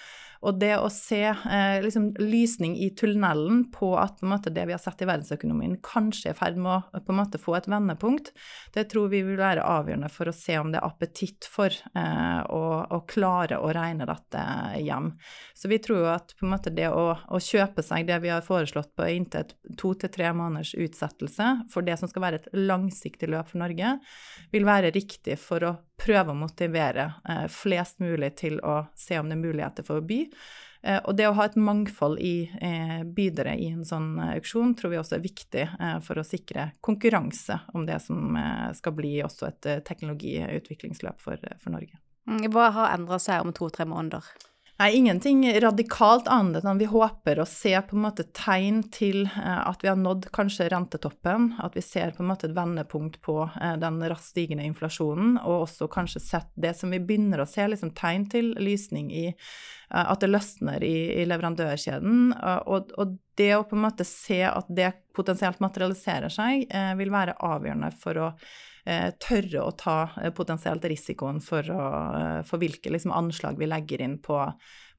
Og 0.42 0.58
det 0.58 0.74
å 0.82 0.90
se 0.90 1.22
eh, 1.30 1.80
liksom, 1.84 2.12
lysning 2.18 2.74
i 2.82 2.90
tunnelen 2.98 3.68
på 3.74 3.94
at 4.00 4.20
på 4.22 4.30
måte, 4.30 4.54
det 4.54 4.66
vi 4.70 4.74
har 4.74 4.82
sett 4.82 5.04
i 5.04 5.08
verdensøkonomien, 5.10 5.78
kanskje 5.86 6.32
er 6.32 6.36
i 6.36 6.40
ferd 6.40 6.58
med 6.62 6.98
å 6.98 7.16
måte 7.16 7.42
få 7.42 7.56
et 7.60 7.70
vendepunkt, 7.70 8.32
det 8.74 8.88
tror 8.92 9.12
vi 9.12 9.22
vil 9.26 9.38
være 9.40 9.66
avgjørende 9.66 10.10
for 10.14 10.32
å 10.32 10.36
se 10.36 10.58
om 10.58 10.72
det 10.74 10.82
er 10.82 10.88
appetitt 10.88 11.46
for 11.50 11.70
eh, 11.70 12.42
å, 12.50 12.64
å, 12.90 13.02
klare 13.10 13.60
å 13.62 13.70
regne 13.76 14.08
dette 14.10 14.46
hjem. 14.82 15.12
Så 15.54 15.70
vi 15.72 15.82
tror 15.84 16.04
jo 16.06 16.12
at 16.16 16.34
måte 16.42 16.74
det 16.74 16.90
å, 16.90 17.12
å 17.14 17.42
kjøpe 17.42 17.86
seg 17.86 18.10
det 18.10 18.18
vi 18.24 18.34
har 18.34 18.46
foreslått 18.46 18.96
på 18.98 19.10
inntil 19.14 19.54
to 19.78 19.94
til 20.00 20.10
tre 20.14 20.34
måneders 20.34 20.74
utsettelse 20.74 21.52
for 21.72 21.86
det 21.86 22.00
som 22.02 22.10
skal 22.10 22.26
være 22.26 22.42
et 22.42 22.52
langsiktig 22.58 23.30
løp 23.30 23.54
for 23.54 23.62
Norge, 23.62 23.94
vil 24.52 24.66
være 24.68 24.94
riktig 24.96 25.38
for 25.42 25.70
å 25.70 25.76
prøve 26.02 26.34
å 26.34 26.38
motivere 26.38 27.12
eh, 27.30 27.48
flest 27.52 28.02
mulig 28.02 28.34
til 28.42 28.60
å 28.66 28.82
se 28.98 29.20
om 29.20 29.30
det 29.30 29.38
er 29.38 29.46
muligheter 29.46 29.88
for 29.88 30.02
å 30.02 30.06
by. 30.06 30.20
Eh, 30.82 31.00
og 31.06 31.16
det 31.18 31.28
å 31.30 31.36
ha 31.38 31.48
et 31.48 31.58
mangfold 31.60 32.22
i 32.24 32.50
eh, 32.62 33.02
bydere 33.06 33.56
i 33.62 33.70
en 33.72 33.86
sånn 33.88 34.16
auksjon 34.32 34.76
tror 34.78 34.96
vi 34.96 35.02
også 35.02 35.18
er 35.20 35.26
viktig 35.26 35.66
for 36.06 36.22
å 36.22 36.26
sikre 36.26 36.72
konkurranse 36.82 37.60
om 37.76 37.86
det 37.86 38.00
som 38.04 38.38
skal 38.78 38.96
bli 38.98 39.18
også 39.26 39.52
et 39.52 39.74
teknologiutviklingsløp 39.88 41.22
for, 41.22 41.52
for 41.62 41.78
Norge. 41.78 42.02
Mm, 42.30 42.48
hva 42.54 42.70
har 42.76 42.96
endra 42.96 43.20
seg 43.22 43.46
om 43.46 43.54
to-tre 43.56 43.88
måneder? 43.90 44.26
Nei, 44.82 44.96
ingenting 44.96 45.60
radikalt 45.62 46.28
annet 46.28 46.64
enn 46.66 46.80
vi 46.82 46.88
håper 46.90 47.38
å 47.40 47.44
se 47.46 47.76
på 47.86 47.94
en 47.94 48.02
måte 48.02 48.24
tegn 48.34 48.80
til 48.90 49.28
eh, 49.28 49.60
at 49.70 49.84
vi 49.84 49.92
har 49.92 50.00
nådd 50.00 50.32
kanskje 50.34 50.72
rentetoppen, 50.74 51.52
at 51.62 51.78
vi 51.78 51.84
ser 51.86 52.16
på 52.16 52.24
en 52.24 52.32
måte 52.32 52.48
et 52.50 52.56
vendepunkt 52.58 53.20
på 53.22 53.36
eh, 53.46 53.76
den 53.78 54.00
raskt 54.10 54.32
stigende 54.32 54.66
inflasjonen, 54.66 55.36
og 55.44 55.68
også 55.68 55.86
kanskje 55.92 56.24
sett 56.26 56.50
det 56.66 56.74
som 56.80 56.90
vi 56.90 56.98
begynner 56.98 57.44
å 57.44 57.46
se 57.52 57.68
liksom 57.70 57.94
tegn 58.00 58.26
til, 58.34 58.50
lysning 58.58 59.14
i 59.14 59.28
eh, 59.28 59.36
at 60.02 60.26
det 60.26 60.32
løsner 60.32 60.82
i, 60.82 60.96
i 61.22 61.28
leverandørkjeden. 61.30 62.34
Og, 62.42 62.98
og, 62.98 63.14
det 63.38 63.52
å 63.60 63.62
på 63.70 63.78
en 63.78 63.86
måte 63.86 64.06
se 64.06 64.42
at 64.50 64.66
det 64.82 64.90
potensielt 65.14 65.62
materialiserer 65.62 66.34
seg, 66.34 66.66
vil 66.98 67.14
være 67.14 67.38
avgjørende 67.42 67.94
for 68.02 68.18
å 68.22 68.34
tørre 69.22 69.66
å 69.66 69.74
ta 69.78 69.98
eh, 70.22 70.32
potensielt 70.34 70.86
risikoen 70.90 71.42
for, 71.44 71.66
å, 71.70 71.90
eh, 72.18 72.40
for 72.48 72.62
hvilke 72.62 72.94
liksom, 72.94 73.14
anslag 73.14 73.60
vi 73.60 73.70
legger 73.70 74.02
inn 74.02 74.18
på, 74.24 74.40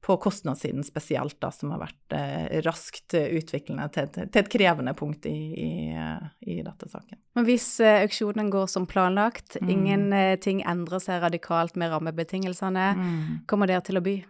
på 0.03 0.17
kostnadssiden 0.23 0.83
spesielt, 0.87 1.35
da, 1.43 1.51
som 1.51 1.73
har 1.75 1.81
vært 1.83 2.15
eh, 2.15 2.61
raskt 2.65 3.15
utviklende 3.19 3.87
til, 3.95 4.09
til, 4.15 4.29
et 4.39 4.51
krevende 4.51 4.95
punkt 4.97 5.27
i, 5.29 5.37
i, 5.65 5.71
i 6.47 6.59
dette 6.63 6.89
saken. 6.91 7.19
Men 7.35 7.47
hvis 7.47 7.67
eh, 7.83 8.03
auksjonen 8.05 8.51
går 8.53 8.69
som 8.71 8.87
planlagt, 8.89 9.57
mm. 9.61 9.73
ingenting 9.75 10.63
endrer 10.67 11.03
seg 11.03 11.23
radikalt 11.23 11.79
med 11.79 11.91
rammebetingelsene, 11.95 12.91
mm. 12.99 13.41
kommer 13.51 13.71
dere 13.71 13.83
til 13.87 13.99
å 13.99 14.05
by? 14.05 14.21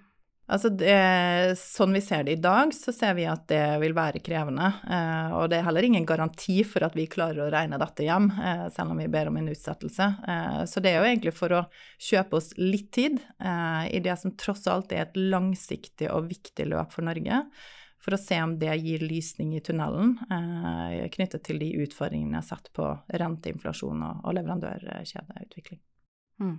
Altså, 0.43 0.67
det, 0.75 1.55
sånn 1.55 1.93
vi 1.95 2.01
ser 2.03 2.25
det 2.27 2.33
i 2.35 2.41
dag, 2.43 2.73
så 2.75 2.91
ser 2.91 3.13
vi 3.15 3.23
at 3.31 3.45
det 3.47 3.61
vil 3.79 3.93
være 3.95 4.19
krevende. 4.23 4.73
Eh, 4.91 5.35
og 5.37 5.47
det 5.51 5.61
er 5.61 5.67
heller 5.69 5.87
ingen 5.87 6.07
garanti 6.07 6.57
for 6.67 6.83
at 6.83 6.97
vi 6.99 7.05
klarer 7.11 7.45
å 7.45 7.51
regne 7.53 7.79
dette 7.79 8.03
hjem, 8.03 8.27
eh, 8.35 8.65
selv 8.75 8.91
om 8.91 8.99
vi 8.99 9.07
ber 9.11 9.31
om 9.31 9.39
en 9.39 9.47
utsettelse. 9.53 10.09
Eh, 10.33 10.59
så 10.67 10.83
det 10.83 10.91
er 10.91 10.99
jo 10.99 11.07
egentlig 11.07 11.33
for 11.37 11.55
å 11.55 11.61
kjøpe 11.95 12.41
oss 12.41 12.51
litt 12.59 12.91
tid 12.91 13.21
eh, 13.39 13.85
i 13.95 14.03
det 14.03 14.17
som 14.19 14.35
tross 14.35 14.67
alt 14.67 14.91
er 14.91 15.05
et 15.05 15.15
langsiktig 15.15 16.11
og 16.11 16.27
viktig 16.33 16.67
løp 16.73 16.91
for 16.91 17.07
Norge. 17.07 17.39
For 18.03 18.17
å 18.17 18.19
se 18.19 18.35
om 18.43 18.57
det 18.59 18.75
gir 18.83 19.07
lysning 19.07 19.55
i 19.55 19.63
tunnelen 19.63 20.17
eh, 20.27 21.07
knyttet 21.13 21.47
til 21.47 21.63
de 21.63 21.71
utfordringene 21.85 22.35
jeg 22.35 22.41
har 22.41 22.49
sett 22.51 22.67
på 22.75 22.91
renteinflasjon 23.15 24.03
og, 24.09 24.21
og 24.27 24.35
leverandørkjedeutvikling. 24.41 25.79
Mm. 26.43 26.57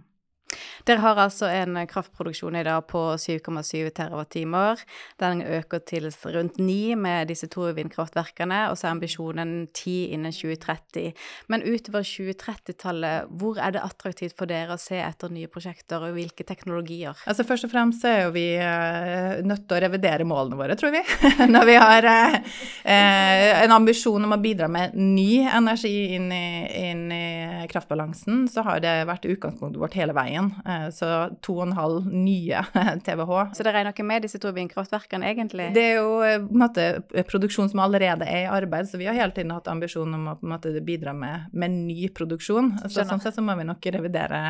Dere 0.88 1.02
har 1.04 1.20
altså 1.20 1.49
en 1.49 1.78
kraftproduksjon 1.88 2.58
i 2.61 2.64
dag 2.66 2.84
på 2.90 3.02
7,7 3.20 3.90
TWh. 3.96 4.84
Den 5.23 5.42
øker 5.42 5.82
til 5.87 6.11
rundt 6.34 6.58
9 6.58 6.94
med 7.00 7.30
disse 7.32 7.49
to 7.52 7.68
vindkraftverkene, 7.76 8.68
og 8.70 8.78
så 8.78 8.88
er 8.88 8.96
ambisjonen 8.96 9.54
10 9.73 9.94
innen 10.16 10.34
2030. 10.34 11.12
Men 11.49 11.64
utover 11.64 12.04
2030-tallet, 12.04 13.30
hvor 13.30 13.61
er 13.61 13.75
det 13.76 13.84
attraktivt 13.84 14.37
for 14.38 14.50
dere 14.50 14.76
å 14.76 14.80
se 14.80 15.00
etter 15.00 15.32
nye 15.32 15.50
prosjekter, 15.50 16.04
og 16.04 16.16
hvilke 16.18 16.46
teknologier? 16.46 17.16
Altså 17.26 17.46
Først 17.49 17.68
og 17.68 17.75
fremst 17.75 18.04
er 18.08 18.25
jo 18.25 18.34
vi 18.34 18.46
uh, 18.58 19.40
nødt 19.44 19.66
til 19.68 19.76
å 19.76 19.82
revidere 19.84 20.26
målene 20.28 20.58
våre, 20.58 20.76
tror 20.80 20.94
vi. 20.94 21.02
Når 21.54 21.68
vi 21.68 21.76
har 21.80 22.08
uh, 22.08 22.61
en 22.84 23.72
ambisjon 23.72 24.24
om 24.26 24.34
å 24.36 24.40
bidra 24.42 24.68
med 24.68 24.92
ny 24.98 25.44
energi 25.48 26.14
inn 26.18 26.28
i, 26.34 26.46
inn 26.90 27.06
i 27.14 27.24
kraftbalansen, 27.70 28.44
så 28.52 28.64
har 28.66 28.82
det 28.84 28.92
vært 29.08 29.24
utgangspunktet 29.30 29.80
vårt 29.80 29.96
hele 29.96 30.12
veien 30.16 30.24
veien. 30.24 30.50
Eh, 30.66 30.90
så 30.90 31.06
2,5 31.46 32.10
nye 32.12 32.64
TWh. 33.04 33.54
Så 33.54 33.62
det 33.62 33.72
regner 33.72 33.92
ikke 33.92 34.06
med 34.06 34.24
disse 34.24 34.40
to 34.42 34.52
vindkraftverkene, 34.54 35.28
egentlig? 35.30 35.70
Det 35.74 35.84
er 35.90 35.96
jo 35.98 36.18
eh, 36.24 36.38
på 36.40 36.54
en 36.54 36.64
måte 36.64 36.88
produksjon 37.28 37.70
som 37.72 37.84
allerede 37.84 38.28
er 38.28 38.46
i 38.46 38.50
arbeid, 38.52 38.88
så 38.90 39.00
vi 39.00 39.08
har 39.08 39.18
hele 39.18 39.34
tiden 39.36 39.54
hatt 39.54 39.70
ambisjon 39.72 40.14
om 40.14 40.32
å 40.32 40.36
på 40.40 40.48
en 40.48 40.56
måte 40.56 40.74
bidra 40.84 41.14
med, 41.16 41.48
med 41.52 41.74
ny 41.76 42.10
produksjon. 42.14 42.74
Så 42.88 43.06
sånn 43.06 43.22
sett 43.22 43.36
så 43.36 43.44
må 43.44 43.56
vi 43.58 43.68
nok 43.68 43.92
revidere, 43.94 44.40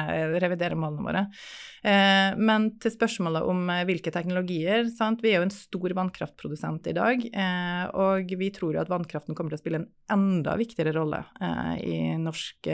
revidere 0.43 0.79
målene 0.79 1.09
våre. 1.09 1.27
Eh, 1.85 2.37
men 2.41 2.71
til 2.81 2.95
spørsmålet 2.95 3.45
om 3.51 3.69
hvilke 3.89 4.13
teknologier 4.15 4.89
sant? 4.93 5.21
Vi 5.25 5.35
er 5.35 5.43
jo 5.43 5.49
en 5.49 5.55
stor 5.55 5.97
vannkraftprodusent 6.01 6.89
i 6.91 6.97
dag, 6.97 7.25
og 8.01 8.35
vi 8.39 8.49
tror 8.55 8.75
jo 8.75 8.83
at 8.83 8.91
vannkraften 8.91 9.37
kommer 9.37 9.53
til 9.53 9.61
å 9.61 9.63
spille 9.63 9.81
en 9.83 9.89
enda 10.15 10.55
viktigere 10.59 10.95
rolle 10.97 11.21
i 11.81 12.15
norsk 12.21 12.69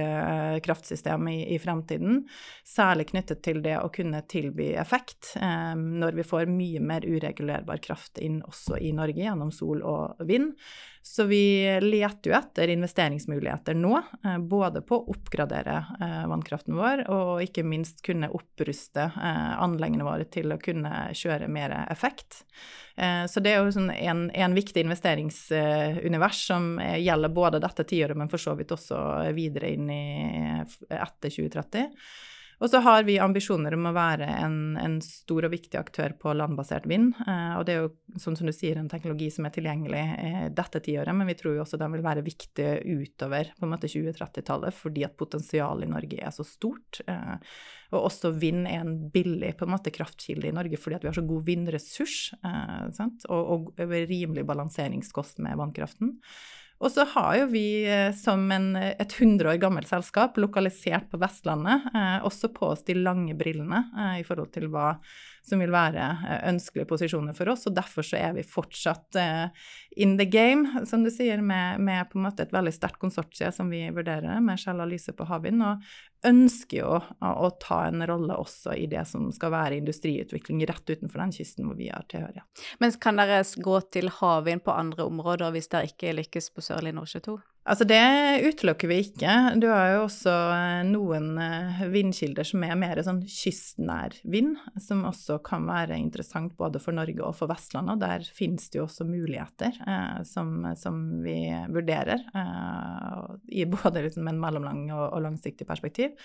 kraftsystem 0.64 1.28
i, 1.32 1.38
i 1.54 1.58
fremtiden. 1.62 2.22
Særlig 2.66 3.10
knyttet 3.10 3.42
til 3.44 3.62
det 3.64 3.76
å 3.80 3.90
kunne 3.92 4.22
tilby 4.30 4.70
effekt 4.78 5.34
eh, 5.40 5.74
når 5.74 6.18
vi 6.18 6.26
får 6.26 6.50
mye 6.50 6.82
mer 6.84 7.06
uregulerbar 7.06 7.82
kraft 7.84 8.20
inn 8.22 8.40
også 8.46 8.78
i 8.80 8.92
Norge 8.96 9.22
gjennom 9.22 9.52
sol 9.54 9.82
og 9.86 10.20
vind. 10.28 10.54
Så 11.02 11.24
vi 11.24 11.80
leter 11.80 12.30
jo 12.30 12.36
etter 12.36 12.68
investeringsmuligheter 12.68 13.74
nå, 13.74 14.02
eh, 14.24 14.38
både 14.38 14.82
på 14.84 14.98
å 14.98 15.14
oppgradere 15.14 15.78
eh, 15.96 16.26
vannkraften 16.28 16.76
vår 16.76 17.06
og 17.08 17.40
ikke 17.40 17.64
minst 17.64 18.02
kunne 18.04 18.28
oppruste 18.36 19.06
eh, 19.08 19.54
anleggene 19.64 20.04
våre 20.04 20.28
til 20.28 20.52
å 20.52 20.60
kunne 20.60 21.08
kjøre 21.16 21.48
mer 21.48 21.74
effekt. 21.88 22.44
Så 23.00 23.40
det 23.40 23.54
er 23.54 23.62
jo 23.62 23.70
sånn 23.72 23.88
en, 23.94 24.26
en, 24.36 24.52
viktig 24.52 24.82
investeringsunivers 24.82 26.40
som 26.50 26.74
gjelder 26.76 27.32
både 27.32 27.60
dette 27.62 27.86
tiåret, 27.88 28.18
men 28.18 28.28
for 28.28 28.42
så 28.42 28.52
vidt 28.58 28.74
også 28.74 28.98
videre 29.32 29.70
inn 29.72 29.86
i 29.88 30.02
etter 30.90 31.32
2030. 31.32 31.86
Og 32.60 32.68
så 32.68 32.82
har 32.84 33.06
vi 33.08 33.16
ambisjoner 33.22 33.72
om 33.72 33.88
å 33.88 33.94
være 33.96 34.26
en, 34.42 34.56
en 34.76 34.98
stor 35.00 35.46
og 35.48 35.52
viktig 35.54 35.78
aktør 35.80 36.12
på 36.20 36.34
landbasert 36.36 36.84
vind. 36.90 37.14
Eh, 37.24 37.54
og 37.56 37.64
det 37.64 37.72
er 37.74 37.86
jo, 37.86 37.92
sånn 38.20 38.36
som 38.36 38.50
du 38.50 38.52
sier, 38.52 38.76
en 38.76 38.90
teknologi 38.92 39.30
som 39.32 39.48
er 39.48 39.54
tilgjengelig 39.54 40.02
eh, 40.20 40.44
dette 40.52 40.82
tiåret, 40.84 41.16
men 41.16 41.30
vi 41.30 41.38
tror 41.40 41.56
jo 41.56 41.64
også 41.64 41.80
den 41.80 41.96
vil 41.96 42.04
være 42.04 42.24
viktig 42.26 42.68
utover 42.84 43.54
på 43.56 43.64
en 43.64 43.72
måte 43.72 43.88
2030-tallet, 43.88 44.76
fordi 44.76 45.06
at 45.08 45.16
potensialet 45.16 45.88
i 45.88 45.92
Norge 45.94 46.20
er 46.20 46.36
så 46.36 46.44
stort. 46.44 47.00
Eh, 47.08 47.34
og 47.96 48.10
også 48.12 48.34
vind 48.36 48.68
er 48.68 48.84
en 48.84 48.94
billig 49.10 49.54
på 49.56 49.64
en 49.64 49.74
måte 49.78 49.92
kraftkilde 49.94 50.50
i 50.50 50.54
Norge 50.54 50.78
fordi 50.78 50.98
at 50.98 51.02
vi 51.02 51.10
har 51.10 51.16
så 51.16 51.26
god 51.26 51.48
vindressurs 51.48 52.18
eh, 52.44 53.04
og, 53.32 53.40
og 53.56 53.72
rimelig 53.80 54.44
balanseringskost 54.52 55.40
med 55.42 55.56
vannkraften. 55.58 56.18
Og 56.80 56.88
så 56.94 57.04
har 57.12 57.34
jo 57.36 57.48
vi 57.52 57.64
eh, 57.84 58.08
som 58.16 58.46
en, 58.54 58.72
et 58.76 59.12
100 59.18 59.50
år 59.52 59.58
gammelt 59.60 59.90
selskap 59.90 60.38
lokalisert 60.40 61.10
på 61.12 61.20
Vestlandet 61.20 61.90
eh, 61.92 62.16
også 62.24 62.48
på 62.56 62.70
oss 62.72 62.86
de 62.86 62.96
lange 62.96 63.36
brillene 63.36 63.82
eh, 63.92 64.20
i 64.22 64.24
forhold 64.24 64.48
til 64.54 64.70
hva 64.72 64.94
som 65.46 65.62
vil 65.62 65.72
være 65.72 66.04
eh, 66.26 66.42
ønskelige 66.50 66.88
posisjoner 66.90 67.36
for 67.36 67.52
oss. 67.52 67.66
Og 67.68 67.76
derfor 67.76 68.06
så 68.06 68.18
er 68.20 68.36
vi 68.36 68.46
fortsatt 68.46 69.18
uh, 69.20 69.66
in 69.96 70.16
the 70.20 70.26
game, 70.28 70.84
som 70.86 71.04
du 71.04 71.10
sier, 71.12 71.42
med, 71.42 71.80
med, 71.84 72.08
på 72.10 72.18
en 72.18 72.28
måte 72.28 72.46
et 72.46 72.54
veldig 72.54 72.74
sterkt 72.74 73.00
konsortie 73.02 73.50
som 73.54 73.72
vi 73.72 73.82
vurderer, 73.94 74.40
med 74.44 74.60
Shell 74.60 74.82
Lyse 74.90 75.14
på 75.16 75.26
havvind. 75.28 75.64
Og 75.66 75.84
ønsker 76.26 76.82
jo 76.82 76.96
å, 77.00 77.50
ta 77.62 77.84
en 77.88 78.04
rolle 78.06 78.36
også 78.36 78.74
i 78.76 78.86
det 78.90 79.06
som 79.08 79.30
skal 79.32 79.54
være 79.54 79.78
industriutvikling 79.80 80.60
rett 80.68 80.92
utenfor 80.92 81.22
den 81.22 81.32
kysten 81.32 81.68
hvor 81.68 81.78
vi 81.78 81.88
har 81.88 82.04
tilhørighet. 82.12 82.66
Men 82.82 82.92
kan 83.00 83.20
dere 83.20 83.40
gå 83.56 83.78
til 83.92 84.12
havvind 84.20 84.64
på 84.66 84.74
andre 84.74 85.06
områder 85.08 85.54
hvis 85.54 85.70
dere 85.72 85.88
ikke 85.88 86.16
lykkes 86.18 86.52
på 86.52 86.64
Sørlige 86.64 86.98
Nordsjø 86.98 87.24
2? 87.30 87.38
Altså 87.70 87.84
det 87.86 88.02
utelukker 88.42 88.90
vi 88.90 88.96
ikke. 89.04 89.32
Du 89.62 89.68
har 89.70 89.92
jo 89.92 89.98
også 90.08 90.32
eh, 90.56 90.80
noen 90.88 91.36
eh, 91.38 91.82
vindkilder 91.92 92.48
som 92.48 92.64
er 92.66 92.78
mer 92.78 92.98
sånn 93.06 93.20
kystnær 93.30 94.16
vind, 94.26 94.56
som 94.82 95.04
også 95.06 95.36
kan 95.46 95.68
være 95.68 95.98
interessant 96.00 96.56
både 96.58 96.80
for 96.82 96.96
Norge 96.98 97.22
og 97.22 97.36
for 97.38 97.52
Vestlandet. 97.52 98.00
Der 98.02 98.26
finnes 98.34 98.66
det 98.72 98.80
jo 98.80 98.88
også 98.88 99.06
muligheter 99.06 99.78
eh, 99.86 100.18
som, 100.26 100.66
som, 100.80 100.98
vi 101.22 101.36
vurderer, 101.70 102.26
eh, 102.34 103.22
i 103.62 103.68
både 103.70 104.02
liksom 104.08 104.26
en 104.32 104.42
mellomlang 104.42 104.82
og, 104.88 105.06
og, 105.12 105.22
langsiktig 105.28 105.68
perspektiv. 105.68 106.18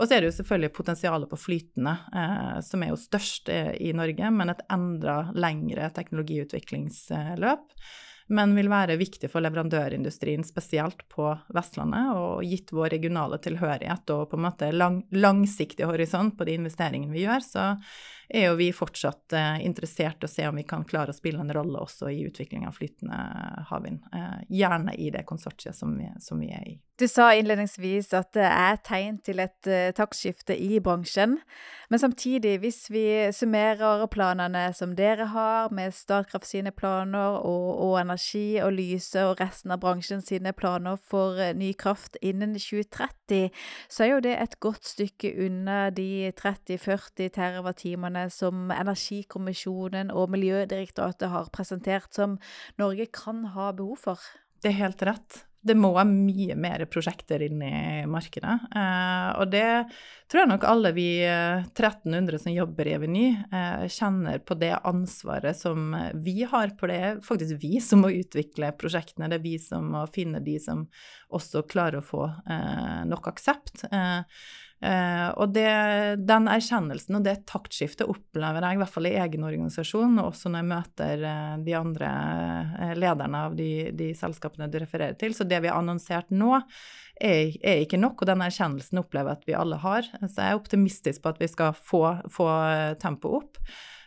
Og 0.00 0.06
så 0.06 0.16
er 0.16 0.24
det 0.24 0.32
jo 0.32 0.38
selvfølgelig 0.38 0.74
potensialet 0.80 1.28
på 1.28 1.42
flytende, 1.44 1.96
eh, 2.16 2.56
som 2.64 2.80
er 2.80 2.94
jo 2.94 3.04
størst 3.04 3.52
eh, 3.52 3.74
i 3.84 3.92
Norge, 3.96 4.32
men 4.32 4.56
et 4.56 4.64
enda 4.72 5.20
lengre 5.36 5.92
teknologiutviklingsløp 6.00 7.80
men 8.32 8.54
vil 8.58 8.70
være 8.70 8.98
viktig 8.98 9.28
for 9.30 9.44
leverandørindustrien, 9.44 10.42
spesielt 10.46 11.04
på 11.12 11.28
Vestlandet. 11.54 12.10
Og 12.18 12.42
gitt 12.46 12.72
vår 12.74 12.90
regionale 12.96 13.38
tilhørighet 13.42 14.12
og 14.14 14.28
på 14.30 14.38
en 14.38 14.46
måte 14.48 14.70
lang, 14.74 15.00
langsiktig 15.14 15.86
horisont 15.86 16.36
på 16.38 16.48
de 16.48 16.56
investeringene 16.58 17.14
vi 17.14 17.26
gjør, 17.26 17.46
så 17.46 17.66
er 18.28 18.48
jo 18.48 18.56
vi 18.58 18.70
fortsatt 18.74 19.32
eh, 19.32 19.60
interessert 19.66 20.24
i 20.24 20.26
å 20.26 20.30
se 20.30 20.48
om 20.48 20.58
vi 20.58 20.66
kan 20.66 20.84
klare 20.84 21.12
å 21.12 21.16
spille 21.16 21.42
en 21.42 21.52
rolle 21.54 21.82
også 21.82 22.10
i 22.10 22.24
utvikling 22.26 22.66
av 22.66 22.76
flytende 22.78 23.18
havvind. 23.70 24.02
Eh, 24.14 24.42
gjerne 24.62 24.96
i 24.98 25.10
det 25.14 25.26
konsortiet 25.28 25.76
som 25.76 25.94
vi, 25.98 26.08
som 26.22 26.42
vi, 26.42 26.50
er 26.50 26.66
i. 26.66 26.76
Du 26.96 27.04
sa 27.08 27.28
innledningsvis 27.36 28.14
at 28.16 28.32
det 28.32 28.46
er 28.48 28.78
tegn 28.80 29.18
til 29.20 29.42
et 29.42 29.68
uh, 29.68 29.92
taktskifte 29.92 30.54
i 30.56 30.78
bransjen. 30.80 31.34
Men 31.92 32.00
samtidig, 32.00 32.54
hvis 32.62 32.86
vi 32.88 33.04
summerer 33.36 34.06
planene 34.08 34.70
som 34.74 34.94
dere 34.96 35.26
har, 35.28 35.68
med 35.76 35.92
Statkraft 35.94 36.48
sine 36.48 36.72
planer 36.72 37.36
og, 37.36 37.68
og 37.84 37.98
Energi 38.00 38.56
og 38.64 38.72
Lyse 38.78 39.26
og 39.28 39.42
resten 39.42 39.74
av 39.76 39.82
bransjen 39.84 40.24
sine 40.24 40.54
planer 40.56 40.96
for 40.96 41.36
uh, 41.36 41.52
ny 41.52 41.74
kraft 41.76 42.16
innen 42.24 42.56
2030, 42.56 43.52
så 43.92 44.06
er 44.06 44.14
jo 44.14 44.24
det 44.24 44.34
et 44.40 44.56
godt 44.64 44.88
stykke 44.88 45.34
unna 45.46 45.90
de 45.92 46.32
30-40 46.40 47.28
TWh 47.36 47.96
planene 48.16 48.30
som 48.30 48.70
Energikommisjonen 48.70 50.10
og 50.10 50.30
Miljødirektoratet 50.32 51.30
har 51.30 51.50
presentert, 51.52 52.12
som 52.14 52.38
Norge 52.78 53.06
kan 53.12 53.44
ha 53.54 53.72
behov 53.72 53.98
for? 53.98 54.18
Det 54.62 54.72
er 54.72 54.80
helt 54.80 55.02
rett. 55.02 55.44
Det 55.66 55.74
må 55.74 55.90
mye 56.06 56.54
mer 56.54 56.84
prosjekter 56.86 57.42
inn 57.42 57.58
i 57.62 58.06
markedet. 58.06 58.68
Eh, 58.70 59.30
og 59.40 59.50
det 59.50 59.90
tror 60.30 60.44
jeg 60.44 60.50
nok 60.52 60.66
alle 60.68 60.92
vi 60.94 61.08
1300 61.26 62.36
eh, 62.36 62.38
som 62.38 62.52
jobber 62.54 62.86
i 62.86 62.92
Eveny, 62.94 63.24
eh, 63.50 63.86
kjenner 63.90 64.38
på 64.46 64.54
det 64.54 64.76
ansvaret 64.86 65.58
som 65.58 65.90
vi 66.22 66.44
har. 66.46 66.70
For 66.78 66.86
det 66.86 67.24
faktisk 67.26 67.58
vi 67.64 67.80
som 67.82 68.04
må 68.04 68.12
utvikle 68.14 68.70
prosjektene. 68.78 69.26
Det 69.32 69.40
er 69.40 69.46
vi 69.48 69.56
som 69.58 69.90
må 69.96 70.04
finne 70.14 70.38
de 70.44 70.54
som 70.62 70.86
også 71.34 71.66
klarer 71.66 71.98
å 71.98 72.06
få 72.06 72.28
nok 73.10 73.26
aksept. 73.32 73.88
Eh, 73.90 74.22
Uh, 74.76 75.30
og 75.40 75.54
det, 75.56 75.68
den 76.28 76.50
erkjennelsen 76.52 77.16
og 77.16 77.22
det 77.24 77.38
taktskiftet 77.48 78.10
opplever 78.12 78.60
jeg 78.60 78.76
i 78.76 78.80
hvert 78.82 78.92
fall 78.92 79.08
i 79.08 79.14
egen 79.16 79.46
organisasjon, 79.48 80.18
og 80.20 80.34
også 80.34 80.52
når 80.52 80.60
jeg 80.60 80.68
møter 80.68 81.24
uh, 81.24 81.54
de 81.64 81.76
andre 81.78 82.10
uh, 82.74 82.92
lederne 82.98 83.40
av 83.48 83.56
de, 83.56 83.70
de, 83.96 84.10
selskapene 84.18 84.68
du 84.68 84.76
refererer 84.82 85.16
til. 85.16 85.32
Så 85.32 85.48
det 85.48 85.62
vi 85.64 85.72
har 85.72 85.80
annonsert 85.80 86.28
nå, 86.28 86.60
er, 87.16 87.56
er 87.64 87.82
ikke 87.86 88.00
nok, 88.02 88.20
og 88.20 88.28
den 88.28 88.44
erkjennelsen 88.44 89.00
opplever 89.00 89.32
jeg 89.32 89.40
at 89.40 89.48
vi 89.48 89.56
alle 89.56 89.80
har. 89.80 90.12
Så 90.26 90.34
jeg 90.36 90.46
er 90.50 90.60
optimistisk 90.60 91.24
på 91.24 91.32
at 91.32 91.40
vi 91.40 91.48
skal 91.48 91.72
få, 91.72 92.02
få 92.36 92.50
tempoet 93.00 93.46
opp. 93.46 93.62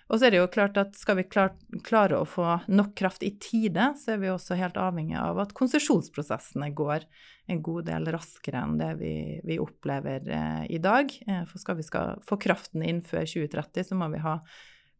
Og 0.09 0.17
så 0.17 0.25
er 0.25 0.33
det 0.33 0.39
jo 0.39 0.49
klart 0.49 0.77
at 0.81 0.95
skal 0.97 1.19
vi 1.19 1.25
klar, 1.29 1.51
klare 1.85 2.17
å 2.17 2.27
få 2.27 2.45
nok 2.71 2.95
kraft 2.97 3.23
i 3.25 3.35
tide, 3.41 3.91
så 3.99 4.15
er 4.15 4.23
vi 4.23 4.31
også 4.33 4.57
helt 4.57 4.79
avhengig 4.81 5.17
av 5.21 5.37
at 5.43 5.53
konsesjonsprosessene 5.57 6.71
går 6.77 7.05
en 7.49 7.61
god 7.65 7.85
del 7.91 8.09
raskere 8.13 8.63
enn 8.65 8.79
det 8.79 8.89
vi, 9.01 9.13
vi 9.45 9.59
opplever 9.61 10.25
eh, 10.25 10.65
i 10.73 10.81
dag. 10.81 11.13
Eh, 11.27 11.43
for 11.49 11.61
skal 11.61 11.77
vi 11.77 11.85
skal 11.85 12.17
få 12.25 12.39
kraften 12.41 12.85
inn 12.85 13.03
før 13.05 13.29
2030, 13.29 13.89
så 13.91 13.99
må 13.99 14.09
vi 14.13 14.23
ha 14.25 14.39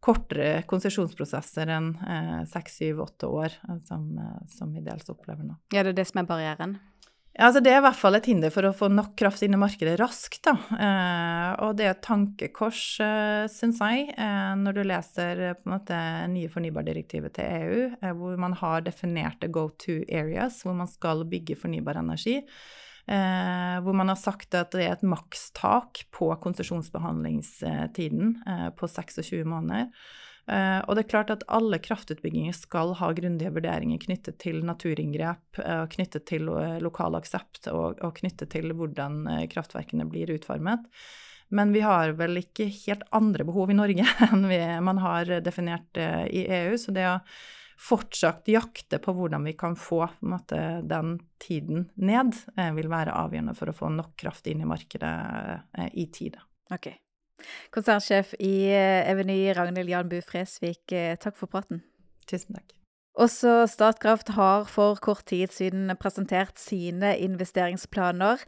kortere 0.00 0.62
konsesjonsprosesser 0.70 1.74
enn 1.74 1.90
eh, 2.06 2.38
seks, 2.50 2.78
syv, 2.78 3.02
åtte 3.08 3.30
år, 3.30 3.58
eh, 3.66 3.82
som, 3.90 4.06
som 4.54 4.70
vi 4.74 4.84
dels 4.86 5.10
opplever 5.10 5.42
nå. 5.42 5.58
Ja, 5.74 5.82
det 5.82 5.96
er 5.96 6.00
det 6.04 6.06
som 6.12 6.22
er 6.22 6.30
barrieren? 6.30 6.78
Altså 7.38 7.60
Det 7.62 7.70
er 7.70 7.78
i 7.78 7.84
hvert 7.84 7.96
fall 7.96 8.18
et 8.18 8.26
hinder 8.26 8.50
for 8.50 8.66
å 8.66 8.72
få 8.74 8.88
nok 8.90 9.12
kraft 9.18 9.44
inn 9.46 9.54
i 9.54 9.60
markedet 9.60 9.94
raskt. 10.00 10.42
da. 10.42 10.56
Eh, 10.74 11.52
og 11.62 11.76
det 11.78 11.86
er 11.86 11.94
et 11.94 12.02
tankekors, 12.02 13.00
eh, 13.00 13.46
syns 13.46 13.78
jeg, 13.78 14.10
eh, 14.18 14.54
når 14.58 14.72
du 14.74 14.82
leser 14.82 15.40
eh, 15.40 15.54
på 15.54 15.70
en 15.70 15.78
måte 15.78 16.28
nye 16.28 16.50
fornybardirektivet 16.50 17.32
til 17.32 17.44
EU, 17.46 18.12
hvor 18.18 18.36
man 18.36 18.52
har 18.52 18.82
definerte 18.82 19.48
go 19.48 19.68
to 19.78 20.02
areas, 20.10 20.62
hvor 20.64 20.74
man 20.74 20.88
skal 20.88 21.24
bygge 21.24 21.56
fornybar 21.56 21.96
energi. 21.96 22.42
Hvor 23.10 23.94
man 23.96 24.08
har 24.08 24.16
sagt 24.16 24.54
at 24.54 24.70
det 24.70 24.84
er 24.86 24.92
et 24.92 25.02
makstak 25.02 26.04
på 26.14 26.28
konsesjonsbehandlingstiden 26.44 28.42
eh, 28.46 28.70
på 28.70 28.86
26 28.86 29.42
måneder. 29.44 29.88
Uh, 30.48 30.80
og 30.88 30.96
det 30.96 31.04
er 31.04 31.10
klart 31.12 31.30
at 31.30 31.44
alle 31.52 31.78
kraftutbygginger 31.82 32.54
skal 32.56 32.94
ha 32.98 33.10
grundige 33.14 33.52
vurderinger 33.54 34.00
knyttet 34.02 34.40
til 34.42 34.62
naturinngrep, 34.66 35.60
uh, 35.62 35.84
knyttet 35.92 36.26
til 36.30 36.48
uh, 36.50 36.80
lokal 36.82 37.18
aksept 37.18 37.68
og, 37.70 38.00
knyttet 38.16 38.50
til 38.54 38.72
hvordan 38.74 39.22
kraftverkene 39.52 40.08
blir 40.10 40.32
utformet. 40.34 40.88
Men 41.54 41.74
vi 41.74 41.82
har 41.82 42.14
vel 42.18 42.40
ikke 42.40 42.68
helt 42.86 43.04
andre 43.14 43.46
behov 43.46 43.72
i 43.72 43.78
Norge 43.78 44.06
enn 44.30 44.46
vi, 44.50 44.60
man 44.86 45.02
har 45.02 45.30
definert 45.44 45.98
i 46.30 46.44
EU. 46.46 46.76
Så 46.78 46.94
det 46.94 47.08
å 47.10 47.18
fortsatt 47.80 48.48
jakte 48.52 49.00
på 49.02 49.14
hvordan 49.16 49.46
vi 49.48 49.54
kan 49.58 49.74
få 49.78 50.04
måte, 50.28 50.60
den 50.86 51.16
tiden 51.42 51.88
ned, 51.96 52.36
vil 52.76 52.90
være 52.92 53.16
avgjørende 53.24 53.56
for 53.56 53.72
å 53.72 53.76
få 53.76 53.90
nok 53.96 54.14
kraft 54.20 54.50
inn 54.52 54.62
i 54.62 54.68
markedet 54.68 55.14
i 55.96 56.10
tide. 56.12 56.44
Okay. 56.70 57.00
Konsernsjef 57.74 58.34
i 58.38 58.54
eh, 58.72 59.08
Eveny, 59.10 59.52
Ragnhild 59.56 59.90
Janbu 59.90 60.20
Fresvik, 60.24 60.84
eh, 60.92 61.16
takk 61.20 61.38
for 61.38 61.50
praten. 61.50 61.82
Tusen 62.30 62.56
takk. 62.58 62.76
Også 63.20 63.66
Statkraft 63.66 64.30
har 64.36 64.68
for 64.70 64.94
kort 65.02 65.24
tid 65.28 65.50
siden 65.52 65.90
presentert 66.00 66.60
sine 66.62 67.10
investeringsplaner. 67.18 68.38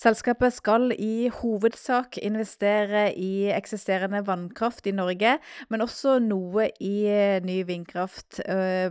Selskapet 0.00 0.56
skal 0.56 0.94
i 0.96 1.28
hovedsak 1.28 2.16
investere 2.24 3.10
i 3.12 3.52
eksisterende 3.52 4.24
vannkraft 4.26 4.88
i 4.88 4.94
Norge, 4.96 5.36
men 5.68 5.84
også 5.84 6.16
noe 6.24 6.70
i 6.80 6.94
eh, 7.12 7.44
ny 7.44 7.60
vindkraft. 7.68 8.40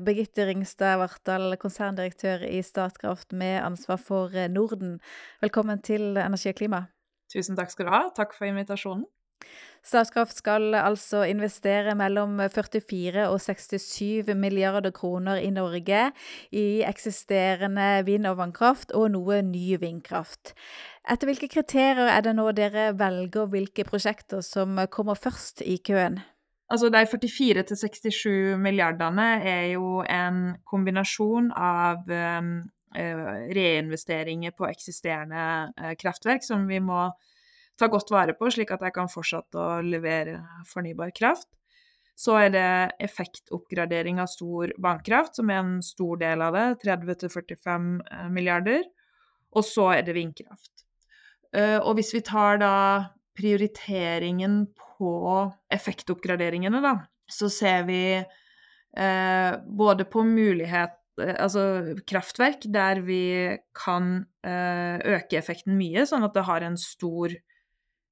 Birgitte 0.06 0.46
Ringstad 0.48 1.02
Vartdal, 1.02 1.58
konserndirektør 1.58 2.46
i 2.46 2.62
Statkraft 2.64 3.34
med 3.34 3.64
ansvar 3.66 3.98
for 3.98 4.48
Norden. 4.48 5.00
Velkommen 5.42 5.82
til 5.82 6.14
Energi 6.22 6.54
og 6.54 6.62
klima. 6.62 6.86
Tusen 7.34 7.58
takk 7.58 7.74
skal 7.74 7.90
du 7.90 7.96
ha. 7.98 8.06
Takk 8.16 8.38
for 8.38 8.48
invitasjonen. 8.48 9.08
Statkraft 9.86 10.40
skal 10.40 10.74
altså 10.80 11.22
investere 11.30 11.94
mellom 11.98 12.40
44 12.50 13.28
og 13.30 13.38
67 13.42 14.34
milliarder 14.34 14.90
kroner 14.96 15.38
i 15.38 15.52
Norge 15.54 16.08
i 16.52 16.82
eksisterende 16.82 18.02
vind- 18.08 18.26
og 18.26 18.40
vannkraft 18.40 18.96
og 18.98 19.12
noe 19.14 19.44
ny 19.46 19.78
vindkraft. 19.82 20.56
Etter 21.06 21.30
hvilke 21.30 21.52
kriterier 21.54 22.10
er 22.10 22.26
det 22.26 22.34
nå 22.34 22.48
dere 22.58 22.88
velger 22.98 23.46
hvilke 23.52 23.86
prosjekter 23.86 24.42
som 24.42 24.80
kommer 24.90 25.14
først 25.14 25.62
i 25.62 25.78
køen? 25.78 26.18
Altså 26.66 26.90
De 26.90 27.06
44 27.06 27.64
til 27.64 27.78
67 27.78 28.58
milliardene 28.58 29.28
er 29.46 29.66
jo 29.76 30.02
en 30.02 30.56
kombinasjon 30.66 31.52
av 31.54 32.10
um, 32.10 32.56
reinvesteringer 33.54 34.58
på 34.58 34.66
eksisterende 34.66 35.46
uh, 35.78 35.94
kraftverk 35.94 36.42
som 36.42 36.66
vi 36.66 36.82
må 36.82 37.12
ta 37.80 37.90
godt 37.92 38.12
vare 38.14 38.36
på, 38.38 38.50
slik 38.52 38.72
at 38.74 38.84
jeg 38.86 38.96
kan 38.96 39.12
fortsette 39.12 39.60
å 39.60 39.84
levere 39.84 40.40
fornybar 40.70 41.14
kraft. 41.16 41.50
Så 42.16 42.38
er 42.40 42.52
det 42.54 42.68
effektoppgradering 43.04 44.22
av 44.24 44.30
stor 44.32 44.72
vannkraft, 44.82 45.36
som 45.36 45.52
er 45.52 45.60
en 45.60 45.74
stor 45.84 46.22
del 46.22 46.44
av 46.46 46.56
det, 46.56 46.68
30-45 46.86 47.90
eh, 48.00 48.30
milliarder. 48.32 48.86
Og 49.56 49.68
så 49.68 49.90
er 49.98 50.06
det 50.08 50.16
vindkraft. 50.16 50.86
Eh, 51.56 51.78
og 51.82 51.98
hvis 52.00 52.14
vi 52.16 52.24
tar 52.24 52.62
da 52.64 52.76
prioriteringen 53.36 54.62
på 54.80 55.12
effektoppgraderingene, 55.76 56.80
da, 56.84 56.96
så 57.28 57.52
ser 57.52 57.84
vi 57.90 58.04
eh, 58.16 59.52
både 59.66 60.08
på 60.08 60.28
mulighet 60.28 61.02
Altså 61.16 61.96
kraftverk 62.12 62.66
der 62.76 63.00
vi 63.08 63.56
kan 63.72 64.26
øke 64.44 65.38
effekten 65.40 65.78
mye, 65.80 66.04
sånn 66.04 66.26
at 66.28 66.34
det 66.36 66.42
har 66.44 66.66
en 66.68 66.76
stor 66.76 67.32
Eh, 67.32 67.45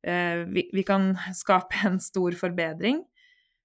vi, 0.03 0.65
vi 0.75 0.83
kan 0.83 1.13
skape 1.31 1.79
en 1.87 1.99
stor 2.03 2.35
forbedring. 2.35 2.97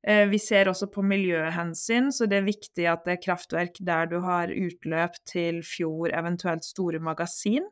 Eh, 0.07 0.27
vi 0.31 0.39
ser 0.39 0.71
også 0.71 0.87
på 0.93 1.03
miljøhensyn, 1.03 2.13
så 2.15 2.29
det 2.31 2.39
er 2.39 2.47
viktig 2.47 2.87
at 2.87 3.03
det 3.07 3.17
er 3.17 3.25
kraftverk 3.25 3.81
der 3.85 4.07
du 4.11 4.21
har 4.23 4.53
utløp 4.53 5.19
til 5.27 5.61
fjord, 5.67 6.15
eventuelt 6.15 6.65
store 6.67 7.01
magasin. 7.03 7.67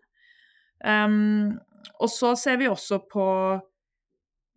Um, 0.85 1.57
og 2.03 2.11
så 2.13 2.35
ser 2.37 2.59
vi 2.61 2.67
også 2.69 2.99
på 3.09 3.29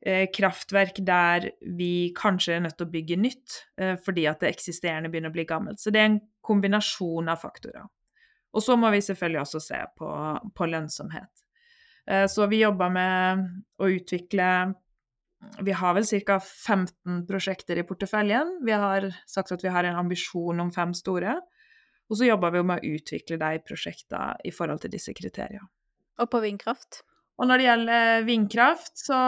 eh, 0.03 0.25
kraftverk 0.35 0.99
der 1.07 1.51
vi 1.77 2.09
kanskje 2.17 2.57
er 2.57 2.65
nødt 2.65 2.75
til 2.79 2.89
å 2.89 2.91
bygge 2.91 3.19
nytt 3.21 3.59
eh, 3.79 3.93
fordi 4.03 4.25
at 4.27 4.41
det 4.41 4.49
eksisterende 4.51 5.11
begynner 5.13 5.31
å 5.31 5.37
bli 5.37 5.47
gammelt. 5.47 5.79
Så 5.79 5.93
det 5.93 6.01
er 6.01 6.09
en 6.09 6.19
kombinasjon 6.43 7.29
av 7.31 7.39
faktorer. 7.45 7.85
Og 8.49 8.65
så 8.65 8.75
må 8.81 8.89
vi 8.91 9.03
selvfølgelig 9.05 9.43
også 9.45 9.61
se 9.61 9.79
på, 9.95 10.09
på 10.57 10.67
lønnsomhet. 10.67 11.29
Eh, 12.09 12.25
så 12.27 12.47
vi 12.49 12.63
jobber 12.63 12.89
med 12.93 13.47
å 13.79 13.89
utvikle 13.89 14.73
Vi 15.63 15.71
har 15.71 15.93
vel 15.95 16.03
ca. 16.03 16.35
15 16.39 17.21
prosjekter 17.27 17.79
i 17.79 17.85
porteføljen. 17.87 18.57
Vi 18.65 18.73
har 18.75 19.07
sagt 19.25 19.53
at 19.55 19.63
vi 19.63 19.71
har 19.71 19.87
en 19.87 20.01
ambisjon 20.01 20.59
om 20.59 20.71
fem 20.75 20.91
store. 20.93 21.37
Og 22.09 22.17
så 22.19 22.27
jobber 22.27 22.51
vi 22.51 22.63
med 22.65 22.81
å 22.81 22.95
utvikle 22.97 23.37
de 23.39 23.61
prosjektene 23.63 24.35
i 24.43 24.51
forhold 24.51 24.81
til 24.83 24.91
disse 24.91 25.13
kriteriene. 25.15 25.69
Og 26.19 26.27
på 26.27 26.41
vindkraft? 26.43 27.05
Og 27.39 27.47
når 27.47 27.61
det 27.61 27.67
gjelder 27.69 28.25
vindkraft, 28.27 28.97
så 28.99 29.19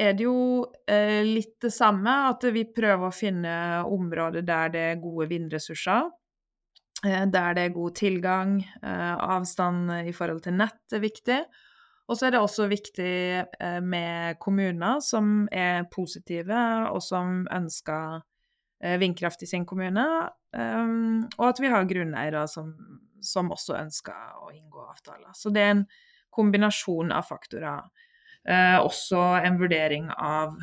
er 0.00 0.16
det 0.16 0.24
jo 0.24 0.64
eh, 0.88 1.20
litt 1.26 1.58
det 1.60 1.74
samme. 1.74 2.14
At 2.30 2.46
vi 2.54 2.64
prøver 2.64 3.10
å 3.10 3.14
finne 3.14 3.56
områder 3.84 4.46
der 4.46 4.72
det 4.72 4.86
er 4.94 5.02
gode 5.02 5.28
vindressurser. 5.28 6.08
Eh, 7.04 7.26
der 7.28 7.58
det 7.58 7.66
er 7.66 7.76
god 7.76 7.98
tilgang. 8.00 8.56
Eh, 8.80 9.14
avstand 9.36 9.92
i 10.08 10.16
forhold 10.16 10.46
til 10.46 10.56
nett 10.56 10.96
er 10.96 11.04
viktig. 11.04 11.42
Og 12.04 12.18
så 12.18 12.26
er 12.26 12.34
det 12.34 12.42
også 12.42 12.68
viktig 12.68 13.16
eh, 13.40 13.80
med 13.80 14.36
kommuner 14.42 15.00
som 15.04 15.46
er 15.52 15.86
positive, 15.92 16.60
og 16.92 17.00
som 17.02 17.46
ønsker 17.52 18.20
eh, 18.84 18.98
vindkraft 19.00 19.42
i 19.42 19.48
sin 19.48 19.64
kommune. 19.66 20.04
Um, 20.54 21.24
og 21.38 21.48
at 21.48 21.60
vi 21.62 21.70
har 21.72 21.88
grunneiere 21.88 22.44
som, 22.48 22.74
som, 23.24 23.50
også 23.50 23.78
ønsker 23.80 24.36
å 24.44 24.52
inngå 24.52 24.84
avtaler. 24.84 25.32
Så 25.34 25.50
det 25.50 25.62
er 25.64 25.72
en 25.78 25.86
kombinasjon 26.34 27.14
av 27.14 27.26
faktorer. 27.30 27.86
Også 28.84 29.16
en 29.40 29.54
vurdering 29.56 30.10
av 30.20 30.58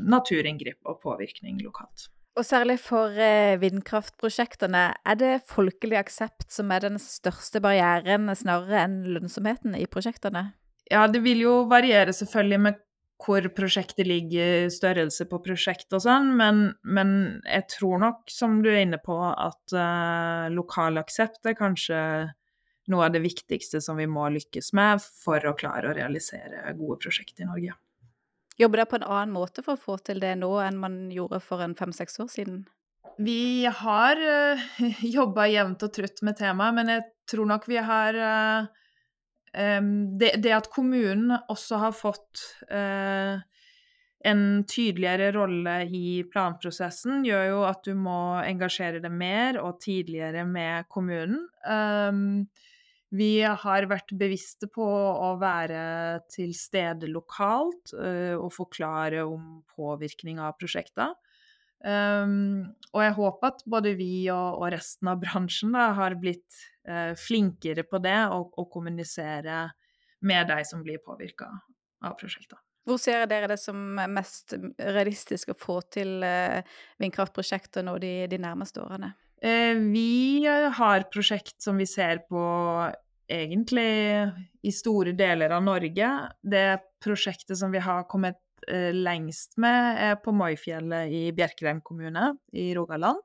naturinngrip 0.00 0.78
og 0.88 1.02
påvirkning 1.02 1.58
lokalt. 1.60 2.06
Og 2.38 2.46
særlig 2.46 2.78
for 2.80 3.12
vindkraftprosjektene, 3.60 4.84
er 4.96 5.18
det 5.20 5.32
folkelig 5.50 5.98
aksept 6.00 6.48
som 6.54 6.72
er 6.72 6.86
den 6.86 6.96
største 7.02 7.60
barrieren, 7.60 8.30
snarere 8.32 8.80
enn 8.86 9.02
lønnsomheten 9.18 9.76
i 9.76 9.84
prosjektene? 9.90 10.46
Ja, 10.88 11.06
det 11.10 11.20
vil 11.24 11.42
jo 11.44 11.62
variere 11.70 12.14
selvfølgelig 12.16 12.60
med 12.64 12.84
hvor 13.18 13.42
prosjektet 13.50 14.06
ligger, 14.06 14.68
størrelse 14.70 15.26
på 15.28 15.40
prosjektet 15.42 15.96
og 15.96 16.04
sånn, 16.04 16.30
men, 16.38 16.68
men, 16.86 17.10
jeg 17.42 17.66
tror 17.74 17.98
nok, 18.04 18.20
som 18.30 18.60
du 18.62 18.70
er 18.70 18.84
inne 18.84 19.00
på, 19.02 19.16
at 19.18 19.74
uh, 19.74 20.46
lokal 20.54 21.00
aksept 21.02 21.48
er 21.50 21.58
kanskje 21.58 21.98
noe 22.88 23.08
av 23.08 23.12
det 23.12 23.24
viktigste 23.24 23.82
som 23.84 23.98
vi 23.98 24.06
må 24.08 24.28
lykkes 24.32 24.70
med 24.76 25.02
for 25.02 25.44
å 25.44 25.56
klare 25.58 25.90
å 25.90 25.98
realisere 25.98 26.62
gode 26.78 27.00
prosjekter 27.02 27.44
i 27.44 27.50
Norge. 27.50 27.76
Jobber 28.58 28.80
dere 28.80 28.90
på 28.90 28.98
en 28.98 29.06
annen 29.06 29.34
måte 29.34 29.62
for 29.66 29.76
å 29.76 29.82
få 29.82 29.98
til 30.02 30.22
det 30.22 30.32
nå 30.38 30.50
enn 30.62 30.80
man 30.80 30.98
gjorde 31.14 31.42
for 31.44 31.62
en 31.62 31.76
fem-seks 31.78 32.18
år 32.22 32.30
siden? 32.32 32.64
Vi 33.18 33.66
har 33.66 34.18
uh, 34.22 34.66
eh, 34.78 35.04
jobba 35.18 35.50
jevnt 35.50 35.82
og 35.82 35.94
trutt 35.94 36.22
med 36.26 36.38
temaet, 36.38 36.78
men 36.78 36.94
jeg 36.94 37.08
tror 37.30 37.50
nok 37.50 37.66
vi 37.70 37.82
har 37.82 38.18
uh, 38.18 38.86
det, 39.52 40.32
det, 40.44 40.52
at 40.52 40.68
kommunen 40.72 41.32
også 41.48 41.78
har 41.80 41.94
fått 41.96 42.42
uh, 42.70 43.40
en 44.26 44.64
tydeligere 44.68 45.30
rolle 45.36 45.76
i 45.94 46.22
planprosessen, 46.30 47.22
gjør 47.26 47.44
jo 47.52 47.60
at 47.68 47.84
du 47.86 47.94
må 47.98 48.38
engasjere 48.42 49.02
deg 49.02 49.14
mer 49.14 49.60
og 49.62 49.78
tidligere 49.84 50.44
med 50.48 50.88
kommunen. 50.90 51.46
Um, 51.64 52.48
vi 53.14 53.40
har 53.40 53.86
vært 53.88 54.12
bevisste 54.20 54.68
på 54.68 54.84
å 54.84 55.30
være 55.40 56.20
til 56.28 56.52
stede 56.56 57.08
lokalt 57.08 57.94
uh, 57.96 58.36
og 58.36 58.52
forklare 58.56 59.24
om 59.24 59.62
påvirkning 59.76 60.42
av 60.42 60.58
prosjekter. 60.60 61.14
Um, 61.78 62.74
og 62.90 63.04
jeg 63.04 63.14
håper 63.14 63.52
at 63.52 63.60
både 63.70 63.92
vi 63.94 64.26
og, 64.34 64.64
resten 64.74 65.12
av 65.12 65.20
bransjen 65.22 65.76
har 65.78 66.16
blitt 66.18 66.58
flinkere 67.18 67.84
på 67.84 68.00
det 68.04 68.18
og, 68.32 68.54
og 68.58 68.70
kommunisere 68.72 69.66
med 70.24 70.48
de 70.50 70.64
som 70.66 70.82
blir 70.82 71.02
påvirka 71.04 71.50
av 72.04 72.16
prosjekter. 72.18 72.58
Hvor 72.88 72.96
ser 73.00 73.26
dere 73.28 73.50
det 73.50 73.58
som 73.60 73.76
mest 74.08 74.54
realistisk 74.80 75.52
å 75.52 75.58
få 75.58 75.80
til 75.92 76.22
uh, 76.24 76.64
vindkraftprosjekter 77.02 77.84
nå 77.84 77.98
de, 78.00 78.12
de 78.32 78.38
nærmeste 78.40 78.80
årene? 78.80 79.12
Uh, 79.44 79.76
vi 79.92 80.46
har 80.48 81.04
prosjekt 81.12 81.60
som 81.62 81.76
vi 81.78 81.86
ser 81.86 82.24
på 82.30 82.40
egentlig 83.28 83.90
i 84.64 84.72
store 84.72 85.12
deler 85.12 85.52
av 85.52 85.66
Norge. 85.66 86.12
Det 86.40 86.66
prosjektet 87.04 87.60
som 87.60 87.74
vi 87.74 87.82
har 87.84 88.08
kommet 88.08 88.40
Eh, 88.66 88.92
lengst 88.92 89.56
med, 89.56 89.96
er 90.02 90.16
på 90.20 90.32
Moifjellet 90.34 91.12
i 91.14 91.22
Bjerkreim 91.32 91.80
kommune 91.84 92.34
i 92.52 92.72
Rogaland. 92.76 93.20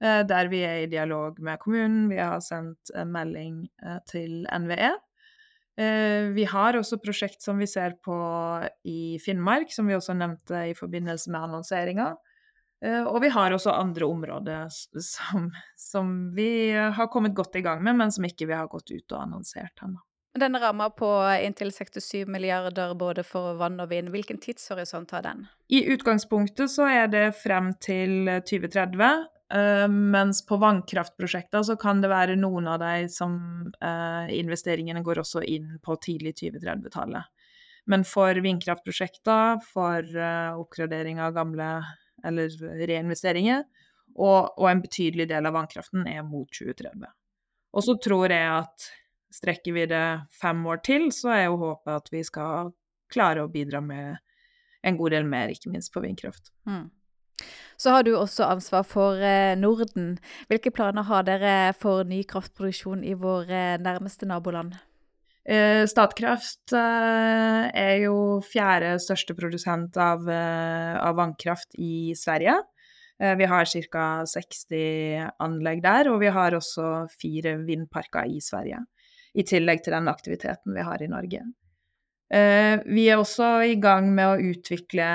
Eh, 0.00 0.22
der 0.24 0.48
vi 0.48 0.62
er 0.64 0.82
i 0.82 0.88
dialog 0.90 1.38
med 1.44 1.60
kommunen. 1.60 2.08
Vi 2.08 2.18
har 2.20 2.40
sendt 2.44 2.92
melding 3.06 3.66
eh, 3.84 4.00
til 4.08 4.42
NVE. 4.48 4.96
Vi 5.80 6.44
har 6.44 6.76
også 6.76 6.98
prosjekt 7.00 7.40
som 7.40 7.56
vi 7.56 7.64
ser 7.64 7.94
på 8.04 8.14
i 8.84 9.16
Finnmark, 9.22 9.70
som 9.72 9.86
vi 9.88 9.94
også 9.96 10.12
nevnte 10.12 10.58
i 10.68 10.74
forbindelse 10.76 11.30
med 11.32 11.46
annonseringa. 11.46 12.08
Og 13.08 13.16
vi 13.24 13.30
har 13.32 13.54
også 13.56 13.72
andre 13.72 14.10
områder 14.12 14.68
som, 15.00 15.46
som, 15.80 16.12
vi 16.36 16.74
har 16.76 17.08
kommet 17.08 17.32
godt 17.38 17.56
i 17.56 17.64
gang 17.64 17.80
med, 17.86 17.96
men 17.96 18.12
som 18.12 18.28
ikke 18.28 18.50
vi 18.50 18.58
har 18.58 18.68
gått 18.68 18.92
ut 18.92 19.14
og 19.14 19.22
annonsert 19.22 19.80
ennå. 19.86 20.02
Denne 20.38 20.60
ramma 20.62 20.90
på 20.94 21.08
inntil 21.42 21.72
67 21.74 22.26
milliarder 22.30 22.94
både 22.94 23.24
for 23.26 23.56
vann 23.58 23.80
og 23.82 23.90
vind, 23.90 24.12
hvilken 24.14 24.38
tidshorisont 24.38 25.10
har 25.10 25.24
den? 25.26 25.42
I 25.66 25.82
utgangspunktet 25.90 26.70
så 26.70 26.86
er 26.86 27.10
det 27.10 27.24
frem 27.40 27.72
til 27.82 28.30
2030. 28.46 29.02
Uh, 29.50 29.58
eh, 29.58 29.86
mens 29.90 30.44
på 30.46 30.60
vannkraftprosjekter 30.62 31.64
så 31.66 31.74
kan 31.80 31.98
det 32.02 32.12
være 32.12 32.38
noen 32.38 32.68
av 32.70 32.78
de 32.84 33.08
som 33.10 33.34
uh, 33.82 34.30
investeringene 34.30 35.02
går 35.02 35.24
også 35.24 35.42
inn 35.42 35.80
på 35.82 35.98
tidlig 35.98 36.36
2030-tallet. 36.44 37.26
Men 37.90 38.06
for 38.06 38.38
vindkraftprosjekter, 38.38 39.58
for 39.66 40.06
uh, 40.14 40.54
oppgradering 40.60 41.18
av 41.18 41.34
gamle 41.34 41.72
eller 42.22 42.54
reinvesteringer, 42.86 43.66
og, 44.14 44.54
og 44.54 44.70
en 44.70 44.82
betydelig 44.84 45.26
del 45.32 45.50
av 45.50 45.58
vannkraften 45.58 46.06
er 46.06 46.22
mot 46.22 46.46
2030. 46.54 47.10
Og 47.74 47.86
så 47.86 47.98
tror 48.02 48.30
jeg 48.30 48.46
at 48.46 48.90
strekker 49.34 49.74
vi 49.76 49.86
det 49.90 50.04
fem 50.40 50.62
år 50.66 50.82
til, 50.86 51.10
så 51.14 51.34
er 51.34 51.44
jo 51.46 51.60
håpet 51.60 51.92
at 52.02 52.10
vi 52.12 52.22
skal 52.26 52.72
klare 53.10 53.44
å 53.44 53.50
bidra 53.50 53.82
med 53.82 54.18
en 54.86 54.96
god 54.96 55.14
del 55.14 55.28
mer, 55.28 55.52
ikke 55.52 55.72
minst 55.72 55.92
på 55.94 56.02
vindkraft. 56.04 56.52
Mm. 56.68 56.88
Så 57.80 57.94
har 57.94 58.04
du 58.04 58.12
også 58.16 58.44
ansvar 58.44 58.84
for 58.84 59.20
eh, 59.24 59.56
Norden. 59.56 60.18
Hvilke 60.50 60.72
planer 60.74 61.06
har 61.08 61.24
dere 61.24 61.72
for 61.80 62.04
ny 62.04 62.22
kraftproduksjon 62.28 63.04
i 63.08 63.16
våre 63.16 63.78
nærmeste 63.80 64.28
naboland? 64.28 64.76
Eh, 65.48 65.86
Statkraft 65.88 66.74
eh, 66.76 67.70
er 67.72 67.94
jo 68.04 68.40
fjerde 68.44 68.98
største 69.00 69.36
produsent 69.38 69.96
av, 69.96 70.28
av 70.28 71.16
vannkraft 71.16 71.78
i 71.80 72.12
Sverige. 72.18 72.58
Vi 73.20 73.44
har 73.44 73.66
ca. 73.92 74.04
60 74.24 75.26
anlegg 75.44 75.82
der, 75.84 76.08
og 76.08 76.22
vi 76.22 76.30
har 76.32 76.54
også 76.56 77.02
fire 77.20 77.58
vindparker 77.66 78.30
i 78.32 78.38
Sverige 78.40 78.78
i 79.34 79.46
tillegg 79.46 79.84
til 79.84 79.94
den 79.94 80.10
aktiviteten 80.10 80.74
vi 80.76 80.84
har 80.86 81.02
i 81.02 81.10
Norge. 81.10 81.44
Eh, 82.30 82.78
vi 82.86 83.08
er 83.10 83.18
også 83.18 83.46
i 83.66 83.74
gang 83.82 84.12
med 84.14 84.28
å 84.28 84.50
utvikle 84.52 85.06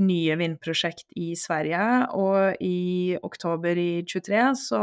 nye 0.00 0.36
vindprosjekt 0.40 1.04
i 1.20 1.34
Sverige, 1.36 1.82
og 2.16 2.62
i 2.64 3.12
oktober 3.20 3.76
i 3.76 3.90
23 4.08 4.46
så 4.56 4.80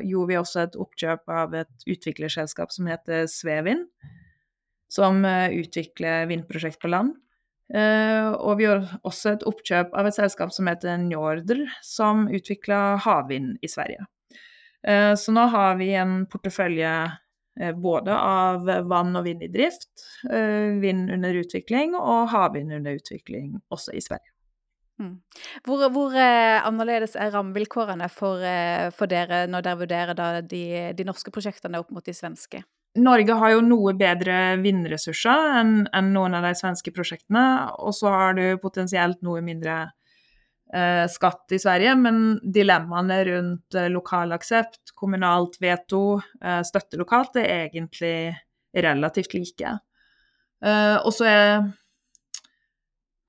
gjorde 0.00 0.30
vi 0.30 0.38
også 0.40 0.62
et 0.62 0.78
oppkjøp 0.80 1.28
av 1.28 1.58
et 1.60 1.84
utviklerselskap 1.84 2.72
som 2.72 2.88
heter 2.88 3.28
Svevind, 3.28 3.84
som 4.88 5.20
eh, 5.28 5.52
utvikler 5.60 6.30
vindprosjekt 6.32 6.80
på 6.80 6.92
land. 6.92 7.16
Uh, 7.68 8.32
og 8.40 8.54
vi 8.56 8.64
gjorde 8.64 8.96
også 9.04 9.34
et 9.34 9.42
oppkjøp 9.44 9.90
av 10.00 10.06
et 10.08 10.16
selskap 10.16 10.54
som 10.56 10.70
heter 10.70 10.94
Njordr, 11.02 11.66
som 11.84 12.22
utvikla 12.32 12.78
havvind 13.04 13.58
i 13.60 13.68
Sverige. 13.68 14.06
Så 15.20 15.34
nå 15.34 15.42
har 15.52 15.74
vi 15.76 15.90
en 15.98 16.22
portefølje 16.32 16.92
Eh, 16.96 17.27
både 17.74 18.14
av 18.14 18.66
vann 18.88 19.16
og 19.18 19.24
vind 19.26 19.42
i 19.42 19.50
drift, 19.52 19.90
eh, 20.30 20.74
vind 20.82 21.10
under 21.10 21.38
utvikling 21.40 21.96
og 21.98 22.28
havvind 22.32 22.74
under 22.74 22.98
utvikling 22.98 23.56
også 23.74 23.94
i 23.98 24.02
Sverige. 24.04 24.32
Mm. 24.98 25.20
Hvor, 25.66 25.84
hvor 25.94 26.14
eh, 26.18 26.58
annerledes 26.66 27.14
er 27.14 27.30
rammevilkårene 27.34 28.08
for, 28.10 28.42
for, 28.96 29.10
dere 29.10 29.44
når 29.50 29.66
dere 29.66 29.82
vurderer 29.84 30.42
de, 30.42 30.64
de, 30.98 31.06
norske 31.06 31.30
prosjektene 31.34 31.78
opp 31.78 31.92
mot 31.94 32.04
de 32.04 32.14
svenske? 32.16 32.64
Norge 32.98 33.34
har 33.36 33.52
jo 33.52 33.60
noe 33.62 33.92
bedre 33.98 34.56
vindressurser 34.62 35.58
enn, 35.60 35.74
enn 35.94 36.10
noen 36.14 36.34
av 36.38 36.46
de 36.48 36.54
svenske 36.58 36.92
prosjektene. 36.94 37.44
Og 37.84 37.94
så 37.96 38.10
har 38.12 38.34
du 38.38 38.44
potensielt 38.62 39.20
noe 39.26 39.42
mindre 39.44 39.76
eh, 39.84 39.94
skatt 41.08 41.54
i 41.56 41.58
Sverige, 41.60 41.94
men 41.96 42.38
dilemmaene 42.42 43.18
rundt 43.24 43.76
eh, 43.78 43.88
lokal 43.92 44.34
aksept, 44.36 44.92
kommunalt 44.98 45.56
veto, 45.62 46.20
eh, 46.44 46.60
støtte 46.66 47.00
lokalt, 47.00 47.38
er 47.40 47.68
egentlig 47.68 48.34
relativt 48.76 49.32
like. 49.36 49.74
Eh, 50.64 50.96
og 50.98 51.12
så 51.14 51.28
er 51.28 51.68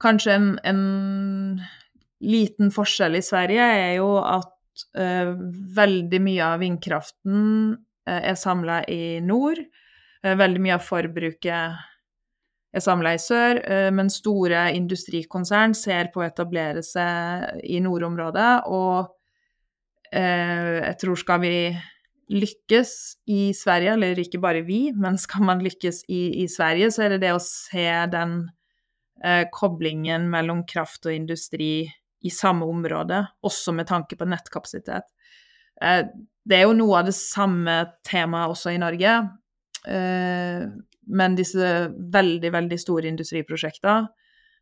kanskje 0.04 0.36
en, 0.36 0.50
en, 0.68 1.68
liten 2.20 2.68
forskjell 2.76 3.16
i 3.16 3.24
Sverige 3.24 3.64
er 3.64 3.94
jo 3.96 4.18
at 4.20 4.82
eh, 5.00 5.30
veldig 5.78 6.20
mye 6.20 6.50
av 6.50 6.60
vindkraften 6.60 7.78
er 8.10 8.36
samla 8.36 8.82
i 8.92 9.22
nord. 9.24 9.62
Veldig 10.20 10.60
mye 10.66 10.76
av 10.76 10.84
forbruket 10.84 11.89
er 12.74 12.84
samla 12.86 13.16
i 13.16 13.22
sør, 13.22 13.62
men 13.96 14.12
store 14.14 14.68
industrikonsern 14.78 15.74
ser 15.74 16.12
på 16.14 16.22
å 16.22 16.28
etablere 16.28 16.84
seg 16.86 17.64
i 17.66 17.80
nordområdet. 17.82 18.52
Og 18.70 19.10
jeg 20.14 20.98
tror 21.02 21.18
skal 21.18 21.42
vi 21.42 21.54
lykkes 22.30 22.92
i 23.30 23.50
Sverige, 23.58 23.96
eller 23.98 24.22
ikke 24.22 24.42
bare 24.42 24.62
vi, 24.66 24.90
men 24.94 25.18
skal 25.18 25.46
man 25.48 25.64
lykkes 25.66 26.04
i, 26.08 26.44
i 26.44 26.48
Sverige, 26.52 26.92
så 26.94 27.06
er 27.06 27.16
det 27.16 27.24
det 27.26 27.34
å 27.34 27.42
se 27.44 27.88
den 28.14 28.36
eh, 29.24 29.46
koblingen 29.54 30.30
mellom 30.32 30.64
kraft 30.70 31.10
og 31.10 31.16
industri 31.16 31.74
i 32.20 32.34
samme 32.34 32.68
område, 32.70 33.24
også 33.46 33.74
med 33.76 33.90
tanke 33.90 34.18
på 34.20 34.28
nettkapasitet. 34.30 35.10
Eh, 35.82 36.04
det 36.46 36.60
er 36.60 36.68
jo 36.68 36.78
noe 36.78 37.02
av 37.02 37.10
det 37.10 37.18
samme 37.18 37.82
temaet 38.06 38.54
også 38.54 38.76
i 38.76 38.82
Norge, 38.82 39.16
eh, 39.90 40.70
men 41.10 41.36
disse 41.38 41.90
veldig, 42.14 42.52
veldig 42.54 42.80
store 42.80 43.10
industriprosjekter 43.10 44.08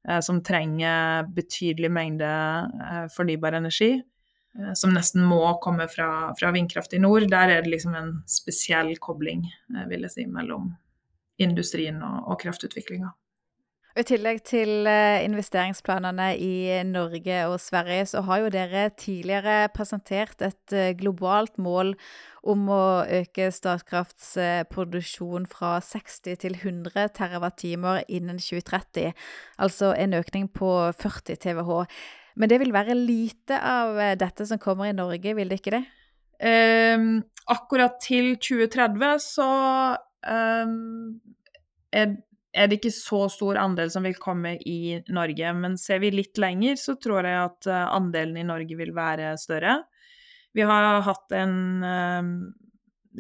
eh, 0.08 0.20
som 0.24 0.42
trenger 0.44 1.28
betydelig 1.36 1.92
mengde 1.92 2.30
eh, 2.30 3.06
fornybar 3.14 3.58
energi, 3.60 3.92
eh, 4.60 4.74
som 4.80 4.96
nesten 4.96 5.26
må 5.28 5.42
komme 5.64 5.90
fra, 5.92 6.10
fra, 6.40 6.52
vindkraft 6.56 6.96
i 6.96 7.04
nord, 7.04 7.28
der 7.32 7.58
er 7.58 7.64
det 7.66 7.76
liksom 7.76 7.96
en 8.00 8.14
spesiell 8.32 8.96
kobling, 9.04 9.46
vil 9.92 10.08
jeg 10.08 10.16
si, 10.16 10.28
mellom 10.32 10.72
industrien 11.44 12.00
og, 12.02 12.24
og 12.32 12.42
kraftutviklinga. 12.42 13.12
I 13.98 14.04
tillegg 14.06 14.44
til 14.46 14.86
eh, 14.86 15.24
investeringsplanene 15.26 16.28
i 16.38 16.84
Norge 16.86 17.38
og 17.50 17.56
Sverige, 17.58 18.04
så 18.06 18.22
har 18.28 18.44
jo 18.44 18.52
dere 18.54 18.84
tidligere 18.94 19.72
presentert 19.74 20.44
et 20.46 20.76
eh, 20.76 20.92
globalt 21.00 21.56
mål 21.58 21.96
om 22.46 22.68
å 22.70 22.84
øke 23.18 23.48
Statkrafts 23.56 24.36
eh, 24.38 24.62
produksjon 24.70 25.48
fra 25.50 25.80
60 25.82 26.38
til 26.44 26.60
100 26.60 27.10
TWh 27.18 28.04
innen 28.06 28.38
2030. 28.38 29.18
Altså 29.66 29.90
en 29.98 30.14
økning 30.20 30.46
på 30.54 30.70
40 30.94 31.42
TWh. 31.48 31.98
Men 32.38 32.54
det 32.54 32.62
vil 32.62 32.76
være 32.76 32.94
lite 32.94 33.58
av 33.58 33.98
dette 34.22 34.46
som 34.46 34.62
kommer 34.62 34.92
i 34.92 34.98
Norge, 34.98 35.34
vil 35.34 35.50
det 35.50 35.58
ikke 35.58 35.74
det? 35.80 35.84
Um, 36.38 37.24
akkurat 37.50 37.98
til 38.04 38.36
2030 38.38 39.18
så 39.26 39.50
um, 40.22 41.18
er 41.90 42.14
er 42.58 42.70
det 42.70 42.80
ikke 42.80 42.94
så 42.96 43.26
stor 43.32 43.60
andel 43.62 43.92
som 43.94 44.06
vil 44.08 44.18
komme 44.20 44.56
i 44.58 44.98
Norge. 45.14 45.54
Men 45.58 45.78
ser 45.80 46.02
vi 46.04 46.12
litt 46.14 46.40
lenger, 46.42 46.80
så 46.82 46.98
tror 47.02 47.28
jeg 47.28 47.44
at 47.44 47.70
eh, 47.70 47.84
andelen 47.94 48.40
i 48.42 48.48
Norge 48.48 48.80
vil 48.80 48.94
være 48.98 49.36
større. 49.42 49.80
Vi 50.58 50.66
har 50.66 51.04
hatt 51.06 51.36
en 51.38 51.84
um, 51.86 52.32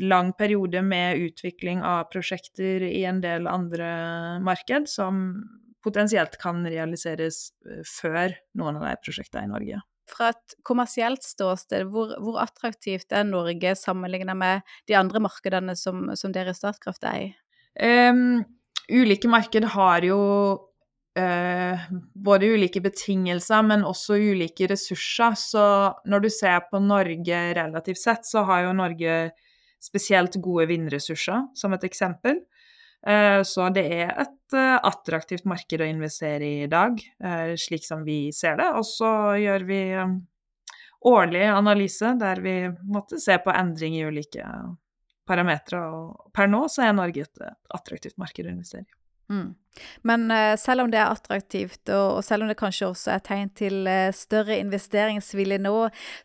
lang 0.01 0.31
periode 0.33 0.81
med 0.81 1.21
utvikling 1.27 1.83
av 1.85 2.07
prosjekter 2.09 2.85
i 2.87 3.03
en 3.05 3.21
del 3.21 3.49
andre 3.51 3.89
marked 4.41 4.89
som 4.89 5.27
potensielt 5.85 6.39
kan 6.41 6.65
realiseres 6.65 7.51
eh, 7.67 7.83
før 7.85 8.33
noen 8.57 8.81
av 8.81 8.89
de 8.89 8.97
prosjektene 9.05 9.45
i 9.47 9.53
Norge. 9.53 9.83
Fra 10.07 10.31
et 10.31 10.55
kommersielt 10.65 11.25
ståsted, 11.27 11.89
hvor, 11.91 12.13
hvor 12.23 12.39
attraktivt 12.39 13.11
er 13.11 13.27
Norge 13.27 13.75
sammenlignet 13.75 14.39
med 14.39 14.77
de 14.87 14.95
andre 14.95 15.21
markedene 15.23 15.75
som, 15.75 16.07
som 16.15 16.33
dere 16.33 16.55
i 16.55 16.57
Statkraft 16.57 17.03
er 17.05 17.25
i? 17.25 17.33
Um, 17.77 18.39
ulike 18.91 19.29
marked 19.29 19.65
har 19.73 20.05
jo 20.05 20.19
eh, 21.17 21.87
både 22.13 22.51
ulike 22.53 22.81
betingelser, 22.83 23.65
men 23.67 23.85
også 23.87 24.19
ulike 24.19 24.69
ressurser. 24.71 25.35
Så 25.39 25.65
når 26.05 26.25
du 26.25 26.29
ser 26.33 26.63
på 26.71 26.81
Norge 26.83 27.41
relativt 27.57 28.01
sett, 28.01 28.27
så 28.27 28.45
har 28.47 28.67
jo 28.67 28.77
Norge 28.77 29.17
spesielt 29.83 30.39
gode 30.41 30.67
vindressurser, 30.71 31.47
som 31.57 31.75
et 31.75 31.85
eksempel. 31.87 32.41
Eh, 33.07 33.41
så 33.45 33.69
det 33.73 33.85
er 33.93 34.15
et 34.25 34.57
eh, 34.57 34.77
attraktivt 34.77 35.45
marked 35.49 35.83
å 35.83 35.89
investere 35.89 36.47
i 36.47 36.63
i 36.65 36.71
dag, 36.71 36.97
eh, 37.23 37.53
slik 37.59 37.85
som 37.85 38.03
vi 38.07 38.31
ser 38.35 38.57
det. 38.61 38.71
Og 38.79 38.85
så 38.87 39.11
gjør 39.41 39.67
vi 39.69 39.83
eh, 39.93 40.17
årlig 41.07 41.45
analyse 41.51 42.15
der 42.19 42.41
vi 42.43 42.57
måtte 42.89 43.21
se 43.21 43.37
på 43.43 43.53
endring 43.53 43.99
i 43.99 44.05
ulike 44.07 44.43
parametere. 45.27 45.83
Og 45.93 46.31
per 46.35 46.49
nå 46.51 46.63
så 46.71 46.87
er 46.87 46.97
Norge 46.97 47.25
et 47.27 47.43
attraktivt 47.75 48.17
marked 48.21 48.47
å 48.47 48.53
investere 48.53 48.87
i. 48.87 48.97
Mm. 49.33 49.49
Men 50.07 50.27
uh, 50.31 50.55
selv 50.59 50.85
om 50.85 50.91
det 50.91 50.99
er 50.99 51.11
attraktivt, 51.11 51.89
og, 51.89 52.23
selv 52.25 52.45
om 52.45 52.51
det 52.51 52.57
kanskje 52.59 52.89
også 52.89 53.13
er 53.15 53.23
tegn 53.25 53.51
til 53.57 53.87
uh, 53.87 54.09
større 54.15 54.57
investeringsvilje 54.61 55.59
nå, 55.61 55.75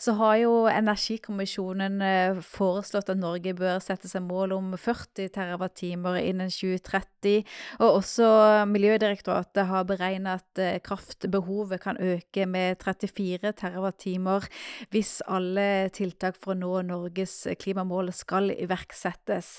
så 0.01 0.17
har 0.21 0.39
jo 0.43 0.53
Energikommisjonen 0.73 2.01
uh, 2.03 2.43
foreslått 2.45 3.11
at 3.13 3.21
Norge 3.21 3.55
bør 3.59 3.81
sette 3.83 4.11
seg 4.11 4.25
mål 4.27 4.57
om 4.57 4.73
40 4.77 5.33
TWh 5.35 6.21
innen 6.23 6.53
2030. 6.53 7.43
Og 7.81 7.99
også 8.01 8.29
Miljødirektoratet 8.69 9.69
har 9.69 9.87
beregnet 9.87 10.43
at 10.43 10.83
kraftbehovet 10.87 11.81
kan 11.83 11.99
øke 12.03 12.47
med 12.51 12.81
34 12.83 13.53
TWh 13.61 14.49
hvis 14.93 15.13
alle 15.31 15.89
tiltak 15.95 16.39
for 16.41 16.55
å 16.55 16.59
nå 16.59 16.73
Norges 16.89 17.35
klimamål 17.63 18.11
skal 18.17 18.51
iverksettes. 18.55 19.53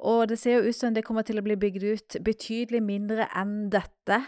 Og 0.00 0.26
det 0.30 0.40
ser 0.40 0.58
jo 0.58 0.70
ut 0.70 0.78
som 0.78 0.94
det 0.96 1.04
kommer 1.06 1.26
til 1.26 1.40
å 1.40 1.44
bli 1.46 1.58
bygd 1.60 1.86
ut 1.86 2.18
betydelig 2.26 2.46
betydelig 2.46 2.82
enn 3.34 3.68
dette. 3.72 4.20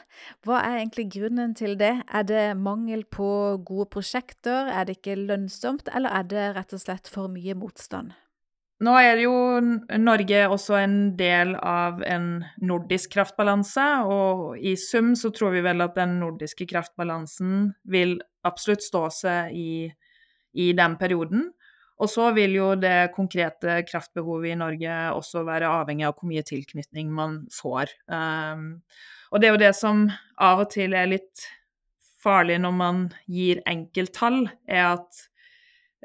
Hva 0.47 0.63
er 0.65 0.79
egentlig 0.81 1.09
grunnen 1.15 1.55
til 1.59 1.77
det? 1.81 1.95
Er 2.09 2.25
det 2.29 2.47
mangel 2.59 3.05
på 3.05 3.59
gode 3.67 3.89
prosjekter, 3.93 4.71
er 4.73 4.89
det 4.89 4.99
ikke 4.99 5.19
lønnsomt, 5.21 5.91
eller 5.95 6.15
er 6.21 6.31
det 6.31 6.49
rett 6.57 6.75
og 6.75 6.83
slett 6.83 7.11
for 7.13 7.31
mye 7.33 7.57
motstand? 7.59 8.17
Nå 8.79 8.93
er 8.95 9.19
jo 9.25 9.33
Norge 9.99 10.45
også 10.47 10.77
en 10.79 10.99
del 11.19 11.57
av 11.57 11.99
en 12.07 12.29
nordisk 12.63 13.17
kraftbalanse, 13.17 13.87
og 14.07 14.61
i 14.63 14.77
sum 14.79 15.17
så 15.19 15.33
tror 15.35 15.57
vi 15.57 15.65
vel 15.67 15.83
at 15.83 15.97
den 15.99 16.21
nordiske 16.21 16.69
kraftbalansen 16.71 17.73
vil 17.91 18.21
absolutt 18.47 18.87
stå 18.87 19.09
seg 19.11 19.57
i, 19.59 19.89
i 20.55 20.71
den 20.79 20.95
perioden. 21.01 21.49
Og 21.99 22.11
så 22.11 22.29
vil 22.37 22.55
jo 22.55 22.73
det 22.79 23.11
konkrete 23.15 23.81
kraftbehovet 23.89 24.53
i 24.53 24.59
Norge 24.59 24.97
også 25.17 25.43
være 25.47 25.71
avhengig 25.81 26.07
av 26.07 26.15
hvor 26.15 26.31
mye 26.31 26.45
tilknytning 26.47 27.11
man 27.15 27.41
får. 27.51 27.91
Um, 28.07 28.85
og 29.33 29.41
det 29.41 29.49
er 29.49 29.57
jo 29.57 29.63
det 29.65 29.75
som 29.77 30.05
av 30.41 30.63
og 30.63 30.71
til 30.73 30.95
er 30.97 31.11
litt 31.11 31.49
farlig 32.23 32.59
når 32.63 32.75
man 32.77 33.03
gir 33.31 33.63
enkelttall, 33.69 34.47
er 34.69 34.85
at 34.95 35.23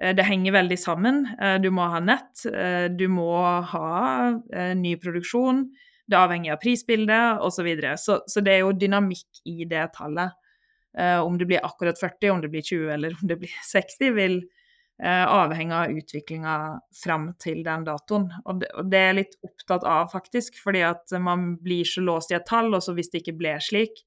eh, 0.02 0.14
det 0.16 0.28
henger 0.28 0.58
veldig 0.58 0.80
sammen. 0.80 1.24
Eh, 1.38 1.58
du 1.64 1.70
må 1.74 1.88
ha 1.94 2.02
nett, 2.04 2.46
eh, 2.50 2.88
du 2.92 3.08
må 3.12 3.32
ha 3.74 4.34
ny 4.78 4.96
produksjon, 5.02 5.66
det 6.04 6.18
er 6.18 6.26
avhengig 6.26 6.52
av 6.54 6.62
prisbildet 6.62 7.44
osv. 7.44 7.62
Så, 7.62 7.68
videre. 7.68 7.98
så 7.98 8.20
Så 8.28 8.44
det 8.44 8.58
er 8.58 8.66
jo 8.66 8.74
dynamikk 8.76 9.44
i 9.50 9.64
det 9.70 9.88
tallet. 9.98 10.40
Om 10.94 11.40
det 11.40 11.48
blir 11.50 11.64
akkurat 11.66 11.98
40, 11.98 12.30
om 12.30 12.42
det 12.44 12.52
blir 12.54 12.62
20 12.62 12.92
eller 12.94 13.16
om 13.18 13.26
det 13.26 13.40
blir 13.42 13.54
60, 13.66 14.12
vil, 14.14 14.36
avhengig 15.04 15.76
av 15.76 15.92
utviklinga 15.92 16.56
fram 16.96 17.26
til 17.42 17.60
den 17.66 17.84
datoen. 17.88 18.30
Og 18.46 18.62
det, 18.62 18.70
og 18.80 18.88
det, 18.92 19.00
er 19.00 19.10
jeg 19.10 19.18
litt 19.18 19.38
opptatt 19.44 19.84
av, 19.84 20.08
faktisk, 20.14 20.58
fordi 20.64 20.84
at 20.88 21.16
man 21.20 21.54
blir 21.64 21.88
så 21.88 22.04
låst 22.06 22.32
i 22.32 22.38
et 22.38 22.48
tall, 22.48 22.72
og 22.74 22.84
så 22.86 22.96
hvis 22.96 23.12
det 23.12 23.24
ikke 23.24 23.36
ble 23.42 23.58
slik, 23.64 24.04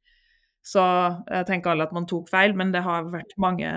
så 0.66 0.82
jeg 0.82 1.42
eh, 1.42 1.44
tenker 1.46 1.72
alle 1.72 1.86
at 1.86 1.94
man 1.94 2.08
tok 2.10 2.30
feil, 2.32 2.56
men 2.58 2.72
det 2.74 2.82
har 2.86 3.06
vært 3.12 3.36
mange, 3.40 3.70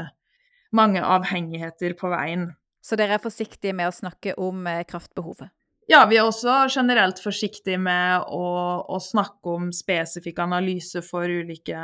mange 0.76 1.04
avhengigheter 1.06 1.94
på 2.00 2.10
veien. 2.14 2.50
Så 2.82 2.98
dere 2.98 3.18
er 3.18 3.24
forsiktige 3.24 3.76
med 3.78 3.92
å 3.92 3.96
snakke 3.96 4.34
om 4.42 4.66
eh, 4.70 4.86
kraftbehovet? 4.90 5.52
Ja, 5.90 6.04
vi 6.10 6.20
er 6.22 6.28
også 6.28 6.68
generelt 6.70 7.18
forsiktige 7.22 7.80
med 7.82 8.26
å, 8.30 8.48
å 8.86 8.98
snakke 9.02 9.56
om 9.58 9.72
spesifikk 9.74 10.42
analyse 10.44 11.02
for 11.06 11.26
ulike 11.26 11.78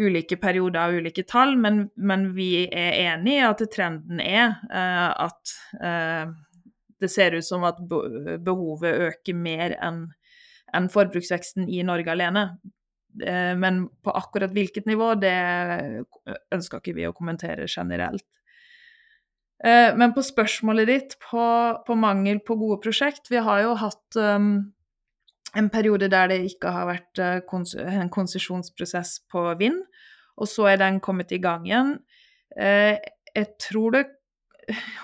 ulike 0.00 0.38
perioder 0.42 0.90
og 0.90 1.02
ulike 1.02 1.24
tall, 1.28 1.54
men, 1.60 1.84
men 1.96 2.28
vi 2.34 2.66
er 2.66 2.98
enig 3.04 3.38
i 3.38 3.46
at 3.46 3.62
trenden 3.72 4.20
er 4.22 4.56
uh, 4.70 5.26
at 5.28 5.54
uh, 5.78 6.34
det 7.02 7.10
ser 7.12 7.36
ut 7.36 7.46
som 7.46 7.66
at 7.68 7.80
behovet 7.84 9.10
øker 9.10 9.38
mer 9.38 9.76
enn 9.78 10.06
en 10.74 10.88
forbruksveksten 10.90 11.68
i 11.70 11.84
Norge 11.86 12.10
alene. 12.10 12.48
Uh, 13.22 13.54
men 13.58 13.84
på 14.02 14.14
akkurat 14.18 14.54
hvilket 14.54 14.90
nivå, 14.90 15.12
det 15.22 15.36
ønsker 16.54 16.82
ikke 16.82 16.96
vi 16.98 17.06
å 17.06 17.14
kommentere 17.14 17.70
generelt. 17.70 18.26
Men 19.64 20.10
på 20.12 20.20
spørsmålet 20.20 20.88
ditt 20.90 21.14
på, 21.22 21.40
på, 21.86 21.94
mangel 21.96 22.40
på 22.44 22.52
gode 22.60 22.82
prosjekt 22.84 23.30
Vi 23.32 23.38
har 23.40 23.62
jo 23.62 23.70
hatt 23.80 24.18
um, 24.18 24.73
en 25.56 25.70
periode 25.70 26.08
der 26.10 26.28
det 26.32 26.40
ikke 26.48 26.72
har 26.74 26.88
vært 26.88 27.20
kons 27.50 27.74
en 27.78 28.10
konsesjonsprosess 28.12 29.20
på 29.30 29.46
vind, 29.60 29.80
og 30.40 30.50
så 30.50 30.72
er 30.72 30.80
den 30.82 31.00
kommet 31.04 31.32
i 31.32 31.40
gang 31.42 31.66
igjen. 31.68 31.96
Eh, 32.56 32.98
jeg 33.34 33.46
tror 33.58 33.90
det 33.90 34.04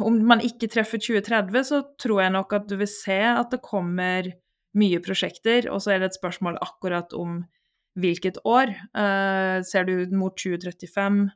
Om 0.01 0.23
man 0.25 0.41
ikke 0.41 0.71
treffer 0.73 0.97
2030, 0.97 1.65
så 1.69 1.83
tror 2.01 2.23
jeg 2.23 2.33
nok 2.33 2.53
at 2.57 2.69
du 2.71 2.79
vil 2.81 2.89
se 2.89 3.19
at 3.29 3.51
det 3.53 3.59
kommer 3.61 4.31
mye 4.73 5.01
prosjekter, 5.05 5.69
og 5.69 5.83
så 5.85 5.93
er 5.93 5.99
det 6.01 6.07
et 6.09 6.17
spørsmål 6.17 6.57
akkurat 6.65 7.13
om 7.13 7.43
hvilket 8.01 8.39
år. 8.49 8.73
Eh, 8.73 9.61
ser 9.61 9.85
du 9.85 10.17
mot 10.17 10.33
2035, 10.33 11.29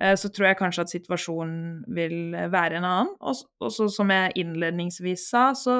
eh, 0.00 0.16
så 0.18 0.32
tror 0.34 0.48
jeg 0.48 0.58
kanskje 0.58 0.82
at 0.82 0.94
situasjonen 0.96 1.84
vil 1.94 2.34
være 2.34 2.80
en 2.80 2.88
annen. 2.90 3.14
Og 3.22 3.70
så 3.70 3.86
som 3.86 4.10
jeg 4.10 4.34
innledningsvis 4.34 5.28
sa, 5.30 5.52
så 5.54 5.78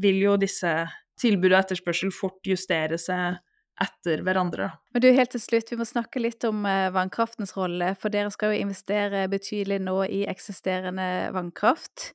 vil 0.00 0.22
jo 0.22 0.38
disse 0.40 0.72
tilbud 1.20 1.52
og 1.52 1.60
etterspørsel 1.62 2.12
fort 2.14 2.40
justere 2.46 2.98
seg 3.00 3.40
etter 3.82 4.22
hverandre. 4.24 4.70
Men 4.94 5.02
du, 5.04 5.10
helt 5.12 5.34
til 5.34 5.42
slutt, 5.42 5.70
vi 5.72 5.76
må 5.76 5.84
snakke 5.84 6.20
litt 6.22 6.44
om 6.48 6.62
eh, 6.68 6.88
vannkraftens 6.94 7.52
rolle. 7.58 7.90
For 8.00 8.12
dere 8.12 8.32
skal 8.32 8.54
jo 8.54 8.62
investere 8.64 9.26
betydelig 9.28 9.82
nå 9.84 9.98
i 10.08 10.22
eksisterende 10.30 11.28
vannkraft. 11.36 12.10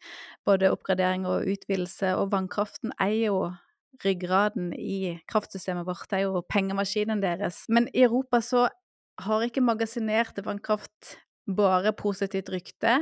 Både 0.47 0.71
oppgradering 0.73 1.27
og 1.29 1.45
utvidelse. 1.51 2.15
Og 2.17 2.31
vannkraften 2.33 2.95
er 2.97 3.13
jo 3.27 3.43
ryggraden 4.01 4.71
i 4.73 5.19
kraftsystemet 5.29 5.85
vårt, 5.85 6.07
det 6.09 6.21
er 6.21 6.29
jo 6.29 6.41
pengemaskinen 6.49 7.21
deres. 7.21 7.65
Men 7.69 7.85
i 7.93 8.05
Europa 8.07 8.41
så 8.41 8.63
har 9.21 9.45
ikke 9.45 9.61
magasinerte 9.61 10.41
vannkraft 10.45 11.17
bare 11.49 11.91
positivt 11.97 12.49
rykte. 12.53 12.93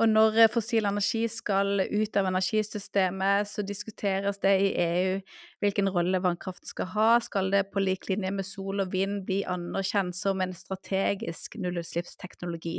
Og 0.00 0.08
når 0.08 0.38
eh, 0.44 0.50
fossil 0.50 0.86
energi 0.88 1.22
skal 1.30 1.84
ut 1.84 2.18
av 2.18 2.28
energisystemet, 2.30 3.48
så 3.48 3.64
diskuteres 3.66 4.40
det 4.42 4.54
i 4.64 4.70
EU 4.82 5.18
hvilken 5.62 5.90
rolle 5.92 6.22
vannkraften 6.24 6.68
skal 6.68 6.90
ha. 6.94 7.08
Skal 7.22 7.52
det 7.52 7.66
på 7.72 7.82
lik 7.84 8.08
linje 8.10 8.32
med 8.34 8.48
sol 8.48 8.82
og 8.84 8.92
vind 8.94 9.22
bli 9.28 9.42
anerkjent 9.48 10.16
som 10.18 10.42
en 10.42 10.54
strategisk 10.56 11.58
nullutslippsteknologi? 11.62 12.78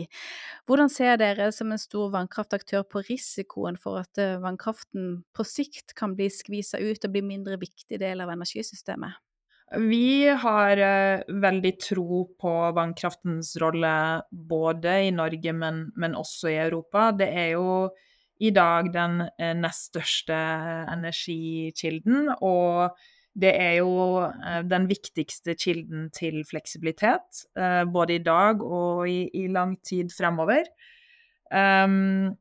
Hvordan 0.67 0.91
ser 0.91 1.19
dere 1.21 1.51
som 1.55 1.71
en 1.71 1.81
stor 1.81 2.11
vannkraftaktør 2.15 2.83
på 2.87 3.05
risikoen 3.09 3.79
for 3.79 4.01
at 4.03 4.21
eh, 4.21 4.39
vannkraften 4.43 5.21
på 5.35 5.47
sikt 5.47 5.95
kan 5.99 6.17
bli 6.17 6.31
skvisa 6.33 6.81
ut 6.81 7.05
og 7.05 7.13
bli 7.13 7.23
mindre 7.33 7.61
viktig 7.61 8.01
del 8.01 8.25
av 8.25 8.33
energisystemet? 8.33 9.22
Vi 9.79 10.27
har 10.29 10.77
uh, 10.77 11.39
veldig 11.41 11.71
tro 11.81 12.23
på 12.39 12.51
vannkraftens 12.77 13.55
rolle 13.61 13.93
både 14.29 14.99
i 15.07 15.11
Norge, 15.15 15.53
men, 15.57 15.87
men, 15.97 16.17
også 16.19 16.51
i 16.51 16.59
Europa. 16.61 17.07
Det 17.17 17.29
er 17.31 17.49
jo 17.55 17.89
i 18.43 18.51
dag 18.53 18.91
den 18.93 19.23
uh, 19.25 19.53
nest 19.57 19.89
største 19.89 20.37
energikilden, 20.93 22.29
og 22.41 22.93
det 23.33 23.55
er 23.57 23.79
jo 23.79 24.27
den 24.69 24.85
viktigste 24.85 25.55
kilden 25.57 26.11
til 26.13 26.43
fleksibilitet, 26.45 27.39
både 27.89 28.19
i 28.19 28.21
dag 28.21 28.61
og 28.61 29.07
i, 29.09 29.23
i 29.33 29.47
lang 29.49 29.73
tid 29.81 30.13
fremover. 30.13 30.69
Um, 31.49 32.35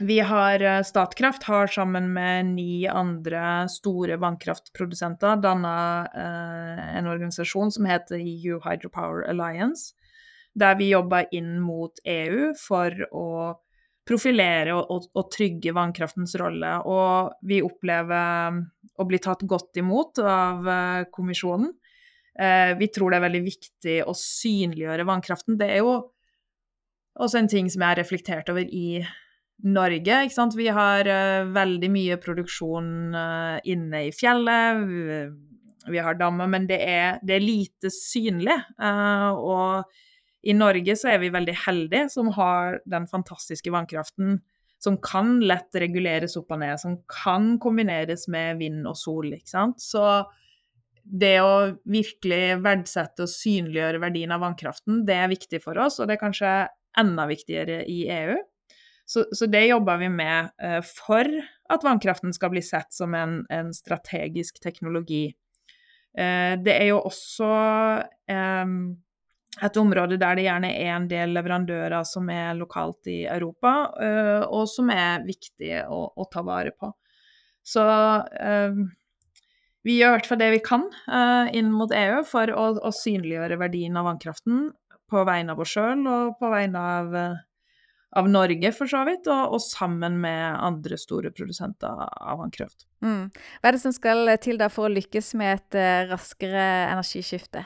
vi 0.00 0.18
har 0.20 0.62
eh, 0.62 0.82
Statkraft 0.82 1.42
har 1.42 1.66
sammen 1.66 2.12
med 2.12 2.46
ni 2.46 2.86
andre 2.88 3.68
store 3.68 4.16
vannkraftprodusenter 4.20 5.40
danna 5.42 5.76
eh, 6.14 6.84
en 6.98 7.06
organisasjon 7.10 7.72
som 7.72 7.88
heter 7.88 8.18
EU 8.18 8.60
Hydropower 8.64 9.26
Alliance, 9.30 9.94
der 10.54 10.78
vi 10.80 10.90
jobber 10.90 11.28
inn 11.36 11.58
mot 11.62 12.00
EU 12.04 12.52
for 12.58 12.96
å 13.12 13.28
profilere 14.10 14.74
og, 14.74 14.90
og, 14.90 15.08
og, 15.14 15.28
trygge 15.32 15.74
vannkraftens 15.76 16.34
rolle. 16.40 16.72
Og 16.88 17.36
vi 17.46 17.60
opplever 17.62 18.58
å 19.00 19.06
bli 19.06 19.20
tatt 19.22 19.44
godt 19.48 19.78
imot 19.80 20.22
av 20.24 20.68
eh, 20.68 21.04
kommisjonen. 21.12 21.72
Eh, 22.40 22.72
vi 22.78 22.88
tror 22.92 23.12
det 23.12 23.20
er 23.20 23.26
veldig 23.28 23.42
viktig 23.44 23.96
å 24.08 24.16
synliggjøre 24.16 25.06
vannkraften. 25.08 25.58
Det 25.60 25.68
er 25.74 25.82
jo 25.84 25.96
også 27.20 27.42
en 27.42 27.50
ting 27.50 27.68
som 27.70 27.82
jeg 27.82 27.92
har 27.92 28.00
reflektert 28.00 28.50
over 28.52 28.64
i 28.64 29.02
Norge. 29.66 30.22
Ikke 30.24 30.36
sant? 30.36 30.56
Vi 30.58 30.68
har 30.72 31.08
uh, 31.08 31.48
veldig 31.52 31.90
mye 31.92 32.18
produksjon 32.22 33.16
uh, 33.16 33.56
inne 33.68 34.04
i 34.08 34.12
fjellet. 34.14 34.84
Vi, 34.88 35.18
vi 35.90 36.04
har 36.04 36.18
dammer, 36.20 36.48
men 36.50 36.68
det 36.70 36.80
er, 36.84 37.18
det 37.26 37.36
er 37.36 37.44
lite 37.44 37.92
synlig. 37.94 38.56
Uh, 38.80 39.30
og 39.36 40.46
i 40.46 40.56
Norge 40.56 40.96
så 40.96 41.12
er 41.12 41.20
vi 41.20 41.32
veldig 41.34 41.56
heldige 41.66 42.08
som 42.12 42.30
har 42.36 42.80
den 42.88 43.08
fantastiske 43.10 43.72
vannkraften 43.72 44.38
som 44.80 44.96
kan 45.04 45.38
lett 45.44 45.76
reguleres 45.76 46.38
opp 46.40 46.54
og 46.54 46.62
ned, 46.62 46.78
som 46.80 46.96
kan 47.12 47.58
kombineres 47.60 48.24
med 48.32 48.62
vind 48.62 48.86
og 48.88 48.96
sol. 48.96 49.28
ikke 49.36 49.52
sant? 49.52 49.82
Så 49.84 50.24
det 51.04 51.36
å 51.44 51.76
virkelig 51.84 52.60
verdsette 52.64 53.26
og 53.26 53.32
synliggjøre 53.32 54.00
verdien 54.00 54.32
av 54.32 54.40
vannkraften, 54.44 55.02
det 55.08 55.18
er 55.20 55.32
viktig 55.32 55.60
for 55.64 55.76
oss, 55.80 55.98
og 56.00 56.08
det 56.08 56.16
er 56.16 56.22
kanskje 56.22 56.54
enda 57.00 57.26
viktigere 57.28 57.82
i 57.88 58.02
EU. 58.10 58.38
Så, 59.10 59.24
så, 59.32 59.46
det 59.46 59.66
jobber 59.66 59.96
vi 59.96 60.08
med 60.08 60.52
eh, 60.62 60.82
for 60.86 61.26
at 61.74 61.84
vannkraften 61.84 62.30
skal 62.34 62.52
bli 62.52 62.60
sett 62.62 62.92
som 62.94 63.14
en, 63.18 63.40
en 63.50 63.72
strategisk 63.74 64.60
teknologi. 64.62 65.24
Eh, 66.18 66.52
det 66.62 66.76
er 66.76 66.86
jo 66.92 67.00
også 67.08 67.48
eh, 68.30 68.76
et 69.66 69.80
område 69.82 70.20
der 70.20 70.38
det 70.38 70.46
gjerne 70.46 70.70
er 70.76 70.92
en 70.94 71.10
del 71.10 71.34
leverandører 71.34 72.06
som 72.06 72.30
er 72.30 72.54
lokalt 72.60 73.10
i 73.10 73.24
Europa, 73.26 73.74
uh, 73.98 74.46
og 74.46 74.70
som 74.70 74.92
er 74.94 75.26
viktig 75.26 75.72
å, 75.90 76.04
å, 76.14 76.28
ta 76.30 76.44
vare 76.46 76.70
på. 76.70 76.92
Så 77.66 77.82
vi 79.82 79.98
gjør 79.98 80.14
i 80.14 80.14
hvert 80.14 80.30
fall 80.30 80.40
det 80.40 80.52
vi 80.54 80.62
kan 80.64 80.86
inn 81.50 81.74
mot 81.74 81.90
EU 81.92 82.22
for 82.30 82.54
å, 82.54 82.70
å 82.78 82.94
synliggjøre 82.94 83.58
verdien 83.60 83.98
av 83.98 84.06
vannkraften 84.06 84.68
på 85.10 85.26
vegne 85.26 85.52
av 85.52 85.60
oss 85.66 85.74
sjøl 85.74 86.06
og 86.06 86.38
på 86.40 86.54
vegne 86.54 86.86
av 86.94 87.20
av 88.16 88.28
Norge, 88.30 88.72
for 88.74 88.90
så 88.90 89.02
vidt, 89.06 89.28
og, 89.30 89.54
og, 89.54 89.62
sammen 89.62 90.18
med 90.22 90.56
andre 90.58 90.98
store 90.98 91.30
produsenter 91.34 92.06
av 92.10 92.40
vannkraft. 92.40 92.86
Mm. 93.04 93.28
Hva 93.30 93.70
er 93.70 93.76
det 93.76 93.82
som 93.84 93.94
skal 93.94 94.32
til 94.42 94.58
da 94.60 94.70
for 94.72 94.88
å 94.88 94.94
lykkes 94.94 95.34
med 95.38 95.60
et 95.60 95.78
uh, 95.78 96.10
raskere 96.10 96.64
energiskifte? 96.90 97.62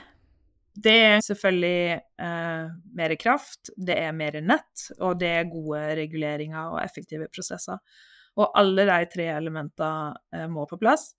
Det 0.75 0.95
er 1.07 1.21
selvfølgelig 1.23 1.97
uh, 2.21 2.73
mer 2.99 3.15
kraft, 3.17 3.71
det 3.77 3.95
er 4.03 4.15
mer 4.15 4.37
nett, 4.43 4.89
og 4.99 5.17
det 5.21 5.31
er 5.31 5.49
gode 5.49 5.81
reguleringer 6.01 6.75
og 6.75 6.81
effektive 6.83 7.29
prosesser. 7.31 7.79
Og 8.35 8.51
alle 8.59 8.83
de 8.89 8.99
tre 9.13 9.29
elementene 9.31 10.13
uh, 10.35 10.47
må 10.51 10.67
på 10.69 10.77
plass. 10.81 11.13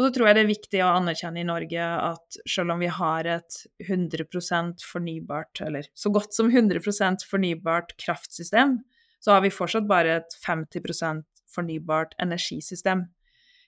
Og 0.00 0.06
så 0.06 0.14
tror 0.16 0.30
jeg 0.30 0.36
det 0.38 0.42
er 0.46 0.48
viktig 0.48 0.78
å 0.80 0.92
anerkjenne 0.96 1.42
i 1.42 1.44
Norge 1.44 1.84
at 1.84 2.36
selv 2.48 2.72
om 2.72 2.80
vi 2.80 2.88
har 2.88 3.26
et 3.28 3.56
100% 3.84 4.80
fornybart, 4.88 5.60
eller 5.66 5.90
så 5.92 6.08
godt 6.14 6.32
som 6.32 6.48
100% 6.48 7.26
fornybart 7.28 7.92
kraftsystem, 8.00 8.78
så 9.20 9.34
har 9.34 9.44
vi 9.44 9.52
fortsatt 9.52 9.84
bare 9.90 10.22
et 10.22 10.36
50% 10.40 11.20
fornybart 11.52 12.16
energisystem. 12.24 13.04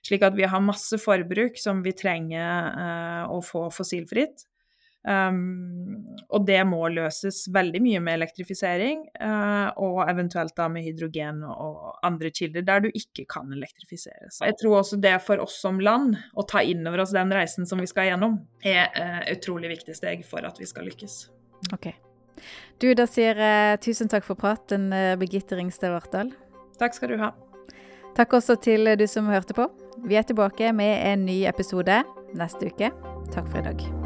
Slik 0.01 0.25
at 0.25 0.33
vi 0.33 0.49
har 0.49 0.65
masse 0.65 0.97
forbruk 0.97 1.61
som 1.61 1.85
vi 1.85 1.93
trenger 1.93 2.81
eh, 2.81 3.29
å 3.29 3.37
få 3.45 3.67
fossilfritt. 3.69 4.47
Um, 5.03 6.05
og 6.31 6.45
det 6.47 6.61
må 6.63 6.79
løses 6.93 7.41
veldig 7.51 7.81
mye 7.83 7.99
med 8.03 8.15
elektrifisering, 8.21 9.01
uh, 9.19 9.75
og 9.75 9.99
eventuelt 10.07 10.55
da 10.55 10.69
med 10.71 10.85
hydrogen 10.87 11.41
og 11.43 11.97
andre 12.07 12.31
kilder 12.31 12.63
der 12.67 12.85
du 12.85 12.89
ikke 12.89 13.25
kan 13.29 13.51
elektrifiseres. 13.51 14.39
Jeg 14.39 14.57
tror 14.61 14.79
også 14.79 14.99
det 15.03 15.17
for 15.25 15.43
oss 15.43 15.57
som 15.63 15.81
land, 15.83 16.15
å 16.39 16.47
ta 16.47 16.63
inn 16.63 16.87
over 16.87 17.03
oss 17.03 17.15
den 17.15 17.33
reisen 17.35 17.67
som 17.67 17.83
vi 17.83 17.89
skal 17.91 18.13
gjennom, 18.13 18.39
er 18.63 18.87
uh, 18.95 19.21
utrolig 19.35 19.73
viktig 19.75 19.97
steg 19.99 20.23
for 20.27 20.47
at 20.47 20.61
vi 20.61 20.69
skal 20.69 20.87
lykkes. 20.87 21.19
Ok. 21.75 21.91
Du, 22.79 22.89
da 22.97 23.05
sier 23.07 23.39
jeg 23.39 23.75
uh, 23.75 23.79
tusen 23.83 24.11
takk 24.11 24.27
for 24.27 24.39
praten, 24.39 24.87
uh, 24.95 25.17
Birgitte 25.19 25.59
Ringstad 25.59 25.91
Vartdal. 25.95 26.31
Takk 26.79 26.95
skal 26.95 27.11
du 27.11 27.19
ha. 27.21 27.33
Takk 28.15 28.37
også 28.39 28.55
til 28.61 28.87
du 28.95 29.07
som 29.09 29.27
hørte 29.27 29.57
på. 29.57 29.67
Vi 30.07 30.15
er 30.19 30.23
tilbake 30.27 30.71
med 30.75 30.95
en 31.11 31.27
ny 31.27 31.43
episode 31.49 32.03
neste 32.37 32.71
uke. 32.71 32.93
Takk 33.33 33.49
for 33.49 33.59
i 33.59 33.67
dag. 33.67 34.02